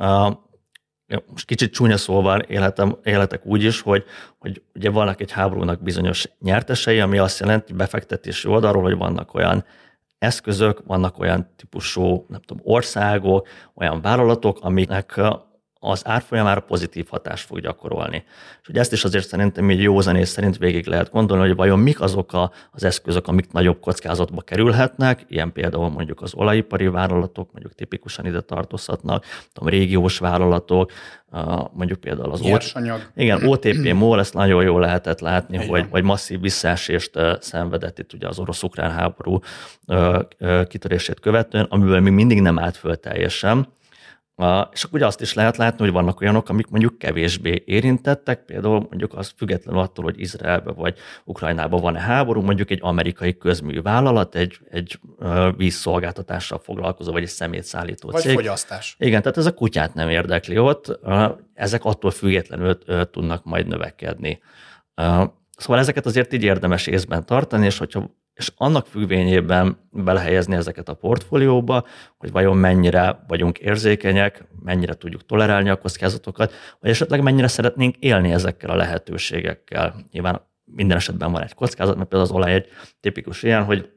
Most 1.26 1.46
kicsit 1.46 1.72
csúnya 1.72 1.96
szóval 1.96 2.40
életem, 2.40 2.96
életek 3.02 3.46
úgy 3.46 3.62
is, 3.62 3.80
hogy, 3.80 4.04
hogy 4.38 4.62
ugye 4.74 4.90
vannak 4.90 5.20
egy 5.20 5.30
háborúnak 5.32 5.82
bizonyos 5.82 6.28
nyertesei, 6.40 7.00
ami 7.00 7.18
azt 7.18 7.40
jelenti 7.40 7.72
befektetési 7.72 8.48
oldalról, 8.48 8.82
hogy 8.82 8.96
vannak 8.96 9.34
olyan 9.34 9.64
eszközök, 10.18 10.82
vannak 10.86 11.18
olyan 11.18 11.50
típusú 11.56 12.26
nem 12.28 12.40
tudom, 12.40 12.62
országok, 12.64 13.48
olyan 13.74 14.00
vállalatok, 14.00 14.58
amiknek 14.60 15.20
az 15.80 16.06
árfolyamára 16.06 16.60
pozitív 16.60 17.06
hatást 17.10 17.46
fog 17.46 17.60
gyakorolni. 17.60 18.24
És 18.62 18.68
ugye 18.68 18.80
ezt 18.80 18.92
is 18.92 19.04
azért 19.04 19.26
szerintem 19.26 19.70
így 19.70 19.82
józanész 19.82 20.30
szerint 20.30 20.58
végig 20.58 20.86
lehet 20.86 21.10
gondolni, 21.10 21.46
hogy 21.46 21.56
vajon 21.56 21.78
mik 21.78 22.00
azok 22.00 22.32
a, 22.32 22.52
az 22.70 22.84
eszközök, 22.84 23.28
amik 23.28 23.52
nagyobb 23.52 23.80
kockázatba 23.80 24.40
kerülhetnek, 24.40 25.24
ilyen 25.28 25.52
például 25.52 25.88
mondjuk 25.88 26.22
az 26.22 26.34
olajipari 26.34 26.86
vállalatok, 26.86 27.52
mondjuk 27.52 27.74
tipikusan 27.74 28.26
ide 28.26 28.40
tartozhatnak, 28.40 29.24
tudom, 29.52 29.68
régiós 29.68 30.18
vállalatok, 30.18 30.92
mondjuk 31.72 32.00
például 32.00 32.30
az 32.30 32.40
Nyersanyag. 32.40 32.96
OTP, 32.96 33.20
igen, 33.20 33.46
OTP 33.46 33.92
MOL, 33.98 34.18
ezt 34.18 34.34
nagyon 34.34 34.62
jól 34.62 34.80
lehetett 34.80 35.20
látni, 35.20 35.66
hogy, 35.66 35.86
hogy 35.90 36.02
masszív 36.02 36.40
visszaesést 36.40 37.10
szenvedett 37.40 37.98
itt 37.98 38.12
ugye 38.12 38.28
az 38.28 38.38
orosz-ukrán 38.38 38.90
háború 38.90 39.40
kitörését 40.68 41.20
követően, 41.20 41.64
amiből 41.64 42.00
még 42.00 42.12
mindig 42.12 42.40
nem 42.40 42.58
állt 42.58 42.76
föl 42.76 42.96
teljesen, 42.96 43.76
és 44.72 44.84
akkor 44.84 44.98
ugye 44.98 45.06
azt 45.06 45.20
is 45.20 45.34
lehet 45.34 45.56
látni, 45.56 45.84
hogy 45.84 45.92
vannak 45.92 46.20
olyanok, 46.20 46.48
amik 46.48 46.66
mondjuk 46.66 46.98
kevésbé 46.98 47.62
érintettek, 47.66 48.44
például 48.44 48.78
mondjuk 48.78 49.14
az 49.14 49.34
függetlenül 49.36 49.80
attól, 49.80 50.04
hogy 50.04 50.20
Izraelben 50.20 50.74
vagy 50.74 50.98
Ukrajnában 51.24 51.80
van-e 51.80 52.00
háború, 52.00 52.40
mondjuk 52.40 52.70
egy 52.70 52.78
amerikai 52.82 53.36
közmű 53.36 53.82
vállalat, 53.82 54.34
egy, 54.34 54.58
egy 54.70 55.00
vízszolgáltatással 55.56 56.58
foglalkozó, 56.58 57.12
vagy 57.12 57.22
egy 57.22 57.28
szemétszállító 57.28 58.10
vagy 58.10 58.20
cég. 58.20 58.34
Vagy 58.34 58.44
fogyasztás. 58.44 58.96
Igen, 58.98 59.22
tehát 59.22 59.36
ez 59.36 59.46
a 59.46 59.54
kutyát 59.54 59.94
nem 59.94 60.08
érdekli 60.08 60.58
ott, 60.58 60.98
ezek 61.54 61.84
attól 61.84 62.10
függetlenül 62.10 62.78
tudnak 63.10 63.44
majd 63.44 63.66
növekedni. 63.66 64.40
Szóval 65.56 65.78
ezeket 65.78 66.06
azért 66.06 66.32
így 66.32 66.42
érdemes 66.42 66.86
észben 66.86 67.26
tartani, 67.26 67.66
és 67.66 67.78
hogyha 67.78 68.10
és 68.38 68.52
annak 68.56 68.86
függvényében 68.86 69.88
belehelyezni 69.90 70.54
ezeket 70.54 70.88
a 70.88 70.94
portfólióba, 70.94 71.86
hogy 72.18 72.30
vajon 72.30 72.56
mennyire 72.56 73.24
vagyunk 73.26 73.58
érzékenyek, 73.58 74.44
mennyire 74.62 74.94
tudjuk 74.94 75.26
tolerálni 75.26 75.68
a 75.68 75.78
kockázatokat, 75.78 76.52
vagy 76.80 76.90
esetleg 76.90 77.22
mennyire 77.22 77.48
szeretnénk 77.48 77.96
élni 77.96 78.32
ezekkel 78.32 78.70
a 78.70 78.76
lehetőségekkel. 78.76 79.94
Nyilván 80.10 80.40
minden 80.64 80.96
esetben 80.96 81.32
van 81.32 81.42
egy 81.42 81.54
kockázat, 81.54 81.96
mert 81.96 82.08
például 82.08 82.30
az 82.30 82.36
olaj 82.36 82.52
egy 82.52 82.68
tipikus 83.00 83.42
ilyen, 83.42 83.64
hogy 83.64 83.90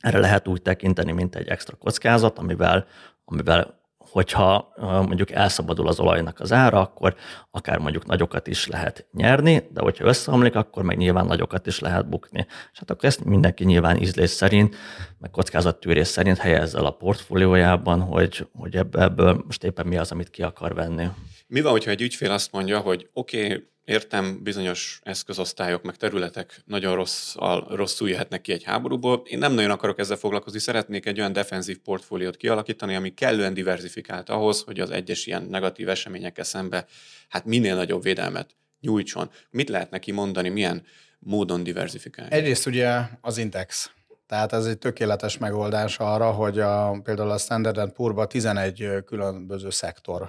erre 0.00 0.18
lehet 0.18 0.48
úgy 0.48 0.62
tekinteni, 0.62 1.12
mint 1.12 1.36
egy 1.36 1.48
extra 1.48 1.76
kockázat, 1.76 2.38
amivel, 2.38 2.86
amivel 3.24 3.81
hogyha 4.12 4.72
mondjuk 4.78 5.30
elszabadul 5.30 5.88
az 5.88 6.00
olajnak 6.00 6.40
az 6.40 6.52
ára, 6.52 6.80
akkor 6.80 7.14
akár 7.50 7.78
mondjuk 7.78 8.06
nagyokat 8.06 8.46
is 8.46 8.66
lehet 8.66 9.06
nyerni, 9.12 9.68
de 9.70 9.80
hogyha 9.80 10.04
összeomlik, 10.04 10.54
akkor 10.54 10.82
meg 10.82 10.96
nyilván 10.96 11.26
nagyokat 11.26 11.66
is 11.66 11.78
lehet 11.78 12.08
bukni. 12.08 12.46
És 12.72 12.78
hát 12.78 12.90
akkor 12.90 13.04
ezt 13.04 13.24
mindenki 13.24 13.64
nyilván 13.64 13.96
ízlés 13.96 14.30
szerint, 14.30 14.76
meg 15.18 15.30
kockázattűrés 15.30 16.06
szerint 16.06 16.38
helyezze 16.38 16.78
el 16.78 16.86
a 16.86 16.90
portfóliójában, 16.90 18.00
hogy, 18.00 18.46
hogy 18.54 18.76
ebből 18.76 19.42
most 19.46 19.64
éppen 19.64 19.86
mi 19.86 19.96
az, 19.96 20.12
amit 20.12 20.30
ki 20.30 20.42
akar 20.42 20.74
venni. 20.74 21.08
Mi 21.46 21.60
van, 21.60 21.72
hogyha 21.72 21.90
egy 21.90 22.02
ügyfél 22.02 22.30
azt 22.30 22.52
mondja, 22.52 22.78
hogy 22.78 23.08
oké, 23.12 23.44
okay, 23.44 23.71
értem, 23.84 24.42
bizonyos 24.42 25.00
eszközosztályok, 25.02 25.82
meg 25.82 25.96
területek 25.96 26.62
nagyon 26.66 26.94
rosszal, 26.94 27.66
rosszul 27.70 28.08
jöhetnek 28.08 28.40
ki 28.40 28.52
egy 28.52 28.62
háborúból. 28.62 29.22
Én 29.24 29.38
nem 29.38 29.52
nagyon 29.52 29.70
akarok 29.70 29.98
ezzel 29.98 30.16
foglalkozni, 30.16 30.58
szeretnék 30.58 31.06
egy 31.06 31.18
olyan 31.18 31.32
defenzív 31.32 31.78
portfóliót 31.78 32.36
kialakítani, 32.36 32.94
ami 32.94 33.14
kellően 33.14 33.54
diversifikált 33.54 34.28
ahhoz, 34.30 34.62
hogy 34.62 34.80
az 34.80 34.90
egyes 34.90 35.26
ilyen 35.26 35.42
negatív 35.42 35.88
eseményekkel 35.88 36.44
szembe 36.44 36.86
hát 37.28 37.44
minél 37.44 37.74
nagyobb 37.74 38.02
védelmet 38.02 38.56
nyújtson. 38.80 39.30
Mit 39.50 39.68
lehet 39.68 39.90
neki 39.90 40.10
mondani, 40.10 40.48
milyen 40.48 40.82
módon 41.18 41.62
diversifikálni? 41.62 42.34
Egyrészt 42.34 42.66
ugye 42.66 43.00
az 43.20 43.38
Intex 43.38 43.90
tehát 44.32 44.52
ez 44.52 44.66
egy 44.66 44.78
tökéletes 44.78 45.38
megoldás 45.38 45.98
arra, 45.98 46.30
hogy 46.30 46.60
a, 46.60 47.00
például 47.02 47.30
a 47.30 47.38
Standard 47.38 47.92
Poor's-ban 47.96 48.26
11 48.26 48.88
különböző 49.06 49.70
szektor 49.70 50.28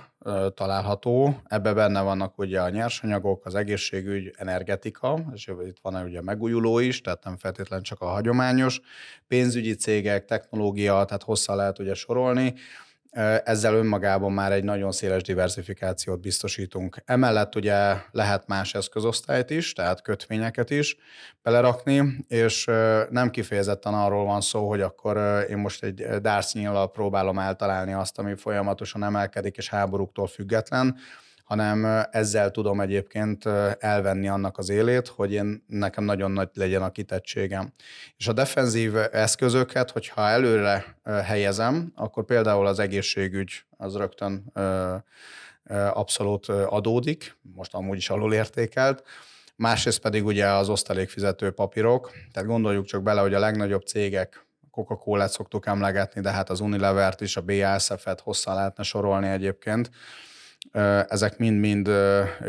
található. 0.54 1.42
Ebbe 1.48 1.74
benne 1.74 2.02
vannak 2.02 2.38
ugye 2.38 2.62
a 2.62 2.70
nyersanyagok, 2.70 3.46
az 3.46 3.56
egészségügy, 3.56 4.34
energetika, 4.38 5.26
és 5.34 5.48
itt 5.48 5.78
van 5.82 5.96
ugye 6.06 6.20
a 6.20 6.22
megújuló 6.22 6.80
is, 6.80 7.02
tehát 7.02 7.24
nem 7.24 7.38
feltétlenül 7.38 7.86
csak 7.86 8.02
a 8.02 8.06
hagyományos, 8.06 8.82
pénzügyi 9.28 9.76
cégek, 9.76 10.26
technológia, 10.26 11.06
tehát 11.06 11.24
hosszá 11.24 11.56
lehet 11.56 11.80
ugye 11.80 11.94
sorolni 11.94 12.54
ezzel 13.43 13.73
önmagában 13.73 14.32
már 14.32 14.52
egy 14.52 14.63
nagyon 14.63 14.91
széles 14.91 15.21
diversifikációt 15.21 16.21
biztosítunk. 16.21 16.97
Emellett 17.06 17.56
ugye 17.56 17.95
lehet 18.12 18.47
más 18.47 18.73
eszközosztályt 18.73 19.49
is, 19.49 19.73
tehát 19.73 20.02
kötvényeket 20.02 20.69
is 20.69 20.97
belerakni, 21.41 22.26
és 22.28 22.65
nem 23.10 23.30
kifejezetten 23.30 23.93
arról 23.93 24.26
van 24.26 24.41
szó, 24.41 24.69
hogy 24.69 24.82
akkor 24.82 25.45
én 25.49 25.58
most 25.58 25.84
egy 25.84 26.06
dársznyillal 26.21 26.91
próbálom 26.91 27.39
eltalálni 27.39 27.93
azt, 27.93 28.19
ami 28.19 28.36
folyamatosan 28.36 29.04
emelkedik 29.04 29.58
és 29.58 29.69
háborúktól 29.69 30.28
független, 30.28 30.97
hanem 31.54 32.08
ezzel 32.12 32.52
tudom 32.52 32.82
egyébként 32.82 33.46
elvenni 33.80 34.28
annak 34.28 34.58
az 34.58 34.70
élét, 34.70 35.08
hogy 35.08 35.32
én 35.34 35.63
nekem 35.68 36.04
nagyon 36.04 36.32
nagy 36.32 36.50
legyen 36.54 36.82
a 36.82 36.92
kitettségem. 36.92 37.74
És 38.18 38.28
a 38.28 38.34
defenzív 38.34 38.96
eszközöket, 39.12 39.92
hogyha 39.92 40.28
előre 40.28 40.98
helyezem, 41.04 41.92
akkor 41.96 42.26
például 42.26 42.68
az 42.68 42.80
egészségügy 42.80 43.63
az 43.78 43.96
rögtön 43.96 44.52
abszolút 45.94 46.48
adódik, 46.48 47.38
most 47.56 47.74
amúgy 47.74 47.98
is 47.98 48.10
alulértékelt, 48.10 49.04
másrészt 49.56 50.00
pedig 50.00 50.26
ugye 50.26 50.48
az 50.48 50.70
osztalékfizető 50.70 51.52
papírok, 51.52 52.12
tehát 52.32 52.50
gondoljuk 52.50 52.86
csak 52.86 53.04
bele, 53.04 53.22
hogy 53.22 53.34
a 53.34 53.39
legnagyobb 53.39 53.86
cégek 53.86 54.46
Coca-Cola-t 54.72 55.32
szoktuk 55.32 55.66
emlegetni, 55.66 56.22
de 56.22 56.32
hát 56.32 56.50
az 56.50 56.60
Unilevert 56.60 57.22
is, 57.22 57.38
a 57.38 57.42
BASF-et 57.42 58.20
hosszá 58.20 58.54
lehetne 58.54 58.84
sorolni 58.84 59.28
egyébként, 59.28 59.89
ezek 61.07 61.38
mind-mind 61.38 61.89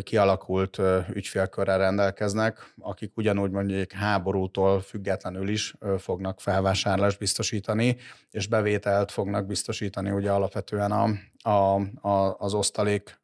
kialakult 0.03 0.81
ügyfélkörrel 1.13 1.79
rendelkeznek, 1.79 2.73
akik 2.81 3.17
ugyanúgy 3.17 3.51
mondjuk 3.51 3.93
háborútól 3.93 4.81
függetlenül 4.81 5.49
is 5.49 5.75
fognak 5.99 6.41
felvásárlást 6.41 7.19
biztosítani, 7.19 7.97
és 8.31 8.47
bevételt 8.47 9.11
fognak 9.11 9.47
biztosítani 9.47 10.11
ugye 10.11 10.31
alapvetően 10.31 10.93
a, 10.93 11.09
a, 11.51 11.81
a, 12.09 12.37
az 12.39 12.55
osztalék 12.55 13.21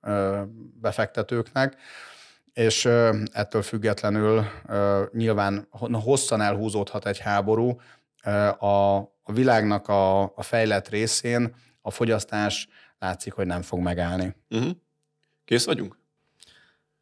befektetőknek 0.81 1.77
és 2.53 2.85
ettől 3.33 3.63
függetlenül 3.63 4.45
nyilván 5.13 5.69
hosszan 5.93 6.41
elhúzódhat 6.41 7.07
egy 7.07 7.19
háború, 7.19 7.81
a, 8.59 8.97
a 9.23 9.33
világnak 9.33 9.89
a, 9.89 10.23
a 10.23 10.43
fejlett 10.43 10.89
részén 10.89 11.55
a 11.83 11.91
fogyasztás 11.91 12.69
látszik, 12.99 13.33
hogy 13.33 13.47
nem 13.47 13.63
fog 13.63 13.81
megállni. 13.81 14.35
Uh-huh. 14.51 14.71
Kész 15.51 15.65
vagyunk? 15.65 16.00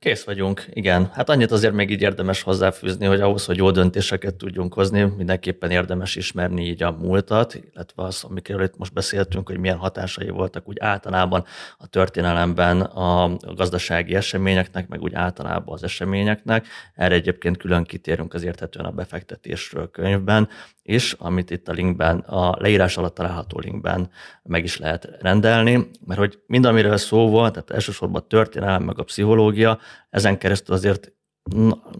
Kész 0.01 0.25
vagyunk, 0.25 0.67
igen. 0.71 1.11
Hát 1.13 1.29
annyit 1.29 1.51
azért 1.51 1.73
még 1.73 1.91
így 1.91 2.01
érdemes 2.01 2.43
hozzáfűzni, 2.43 3.07
hogy 3.07 3.21
ahhoz, 3.21 3.45
hogy 3.45 3.57
jó 3.57 3.71
döntéseket 3.71 4.35
tudjunk 4.35 4.75
hozni, 4.75 5.03
mindenképpen 5.17 5.71
érdemes 5.71 6.17
ismerni 6.17 6.67
így 6.67 6.83
a 6.83 6.91
múltat, 6.91 7.55
illetve 7.55 8.03
az, 8.03 8.25
amikről 8.25 8.63
itt 8.63 8.77
most 8.77 8.93
beszéltünk, 8.93 9.49
hogy 9.49 9.59
milyen 9.59 9.77
hatásai 9.77 10.29
voltak 10.29 10.69
úgy 10.69 10.79
általában 10.81 11.45
a 11.79 11.87
történelemben 11.87 12.81
a 12.81 13.37
gazdasági 13.55 14.15
eseményeknek, 14.15 14.89
meg 14.89 15.03
úgy 15.03 15.15
általában 15.15 15.75
az 15.75 15.83
eseményeknek. 15.83 16.67
Erre 16.95 17.15
egyébként 17.15 17.57
külön 17.57 17.85
kitérünk 17.85 18.35
az 18.35 18.43
érthetően 18.43 18.85
a 18.85 18.91
befektetésről 18.91 19.91
könyvben, 19.91 20.49
is, 20.89 21.13
amit 21.13 21.51
itt 21.51 21.69
a 21.69 21.73
linkben, 21.73 22.19
a 22.19 22.57
leírás 22.59 22.97
alatt 22.97 23.15
található 23.15 23.59
linkben 23.59 24.11
meg 24.43 24.65
is 24.65 24.79
lehet 24.79 25.09
rendelni, 25.21 25.91
mert 26.07 26.21
hogy 26.21 26.39
mind 26.47 26.65
amiről 26.65 26.97
szó 26.97 27.29
volt, 27.29 27.53
tehát 27.53 27.71
elsősorban 27.71 28.23
a 28.23 28.27
történelem, 28.27 28.83
meg 28.83 28.99
a 28.99 29.03
pszichológia, 29.03 29.79
ezen 30.11 30.39
keresztül 30.39 30.75
azért 30.75 31.13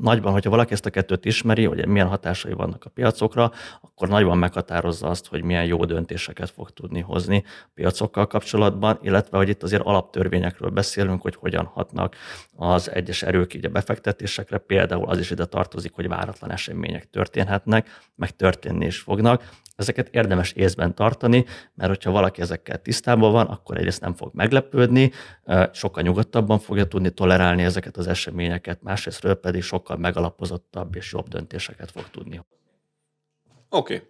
nagyban, 0.01 0.33
hogyha 0.33 0.51
valaki 0.51 0.73
ezt 0.73 0.87
a 0.87 0.91
kettőt 0.91 1.25
ismeri, 1.25 1.65
hogy 1.65 1.87
milyen 1.87 2.09
hatásai 2.09 2.53
vannak 2.53 2.85
a 2.85 2.91
piacokra, 2.91 3.53
akkor 3.81 4.09
nagyban 4.09 4.39
meghatározza 4.39 5.09
azt, 5.09 5.27
hogy 5.27 5.43
milyen 5.43 5.65
jó 5.65 5.85
döntéseket 5.85 6.51
fog 6.51 6.71
tudni 6.71 7.01
hozni 7.01 7.45
a 7.47 7.71
piacokkal 7.75 8.27
kapcsolatban, 8.27 8.99
illetve 9.03 9.37
hogy 9.37 9.49
itt 9.49 9.63
azért 9.63 9.83
alaptörvényekről 9.83 10.71
beszélünk, 10.71 11.23
hogy 11.23 11.35
hogyan 11.35 11.65
hatnak 11.65 12.17
az 12.57 12.91
egyes 12.91 13.23
erők 13.23 13.55
így 13.55 13.65
a 13.65 13.69
befektetésekre, 13.69 14.59
például 14.59 15.09
az 15.09 15.19
is 15.19 15.31
ide 15.31 15.45
tartozik, 15.45 15.93
hogy 15.93 16.09
váratlan 16.09 16.51
események 16.51 17.11
történhetnek, 17.11 18.01
meg 18.15 18.37
történni 18.37 18.87
is 18.87 18.99
fognak, 18.99 19.49
Ezeket 19.79 20.09
érdemes 20.11 20.53
észben 20.53 20.95
tartani, 20.95 21.45
mert 21.75 21.91
hogyha 21.91 22.11
valaki 22.11 22.41
ezekkel 22.41 22.83
tisztában 22.83 23.33
van, 23.33 23.47
akkor 23.47 23.77
egyrészt 23.77 24.01
nem 24.01 24.15
fog 24.15 24.31
meglepődni, 24.35 25.13
sokkal 25.73 26.03
nyugodtabban 26.03 26.59
fogja 26.59 26.87
tudni 26.87 27.11
tolerálni 27.11 27.63
ezeket 27.63 27.97
az 27.97 28.07
eseményeket, 28.07 28.83
másrésztről 28.83 29.35
pedig 29.35 29.63
sokkal 29.63 29.97
megalapozottabb 29.97 30.95
és 30.95 31.13
jobb 31.13 31.29
döntéseket 31.29 31.91
fog 31.91 32.11
tudni. 32.11 32.41
Oké. 33.69 33.95
Okay. 33.95 34.07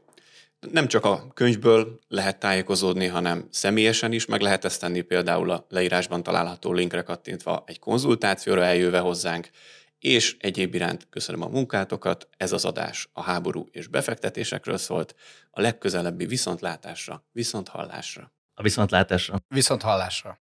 Nem 0.72 0.86
csak 0.86 1.04
a 1.04 1.26
könyvből 1.34 1.98
lehet 2.08 2.38
tájékozódni, 2.38 3.06
hanem 3.06 3.46
személyesen 3.50 4.12
is 4.12 4.26
meg 4.26 4.40
lehet 4.40 4.64
ezt 4.64 4.80
tenni, 4.80 5.00
például 5.00 5.50
a 5.50 5.66
leírásban 5.68 6.22
található 6.22 6.72
linkre 6.72 7.02
kattintva 7.02 7.64
egy 7.66 7.78
konzultációra 7.78 8.64
eljöve 8.64 8.98
hozzánk, 8.98 9.50
és 9.98 10.36
egyéb 10.38 10.74
iránt 10.74 11.06
köszönöm 11.10 11.42
a 11.42 11.48
munkátokat, 11.48 12.28
ez 12.36 12.52
az 12.52 12.64
adás 12.64 13.08
a 13.12 13.22
háború 13.22 13.68
és 13.70 13.86
befektetésekről 13.86 14.76
szólt, 14.76 15.14
a 15.50 15.60
legközelebbi 15.60 16.26
viszontlátásra, 16.26 17.24
viszonthallásra. 17.32 18.32
A 18.54 18.62
viszontlátásra. 18.62 19.36
Viszonthallásra. 19.48 20.38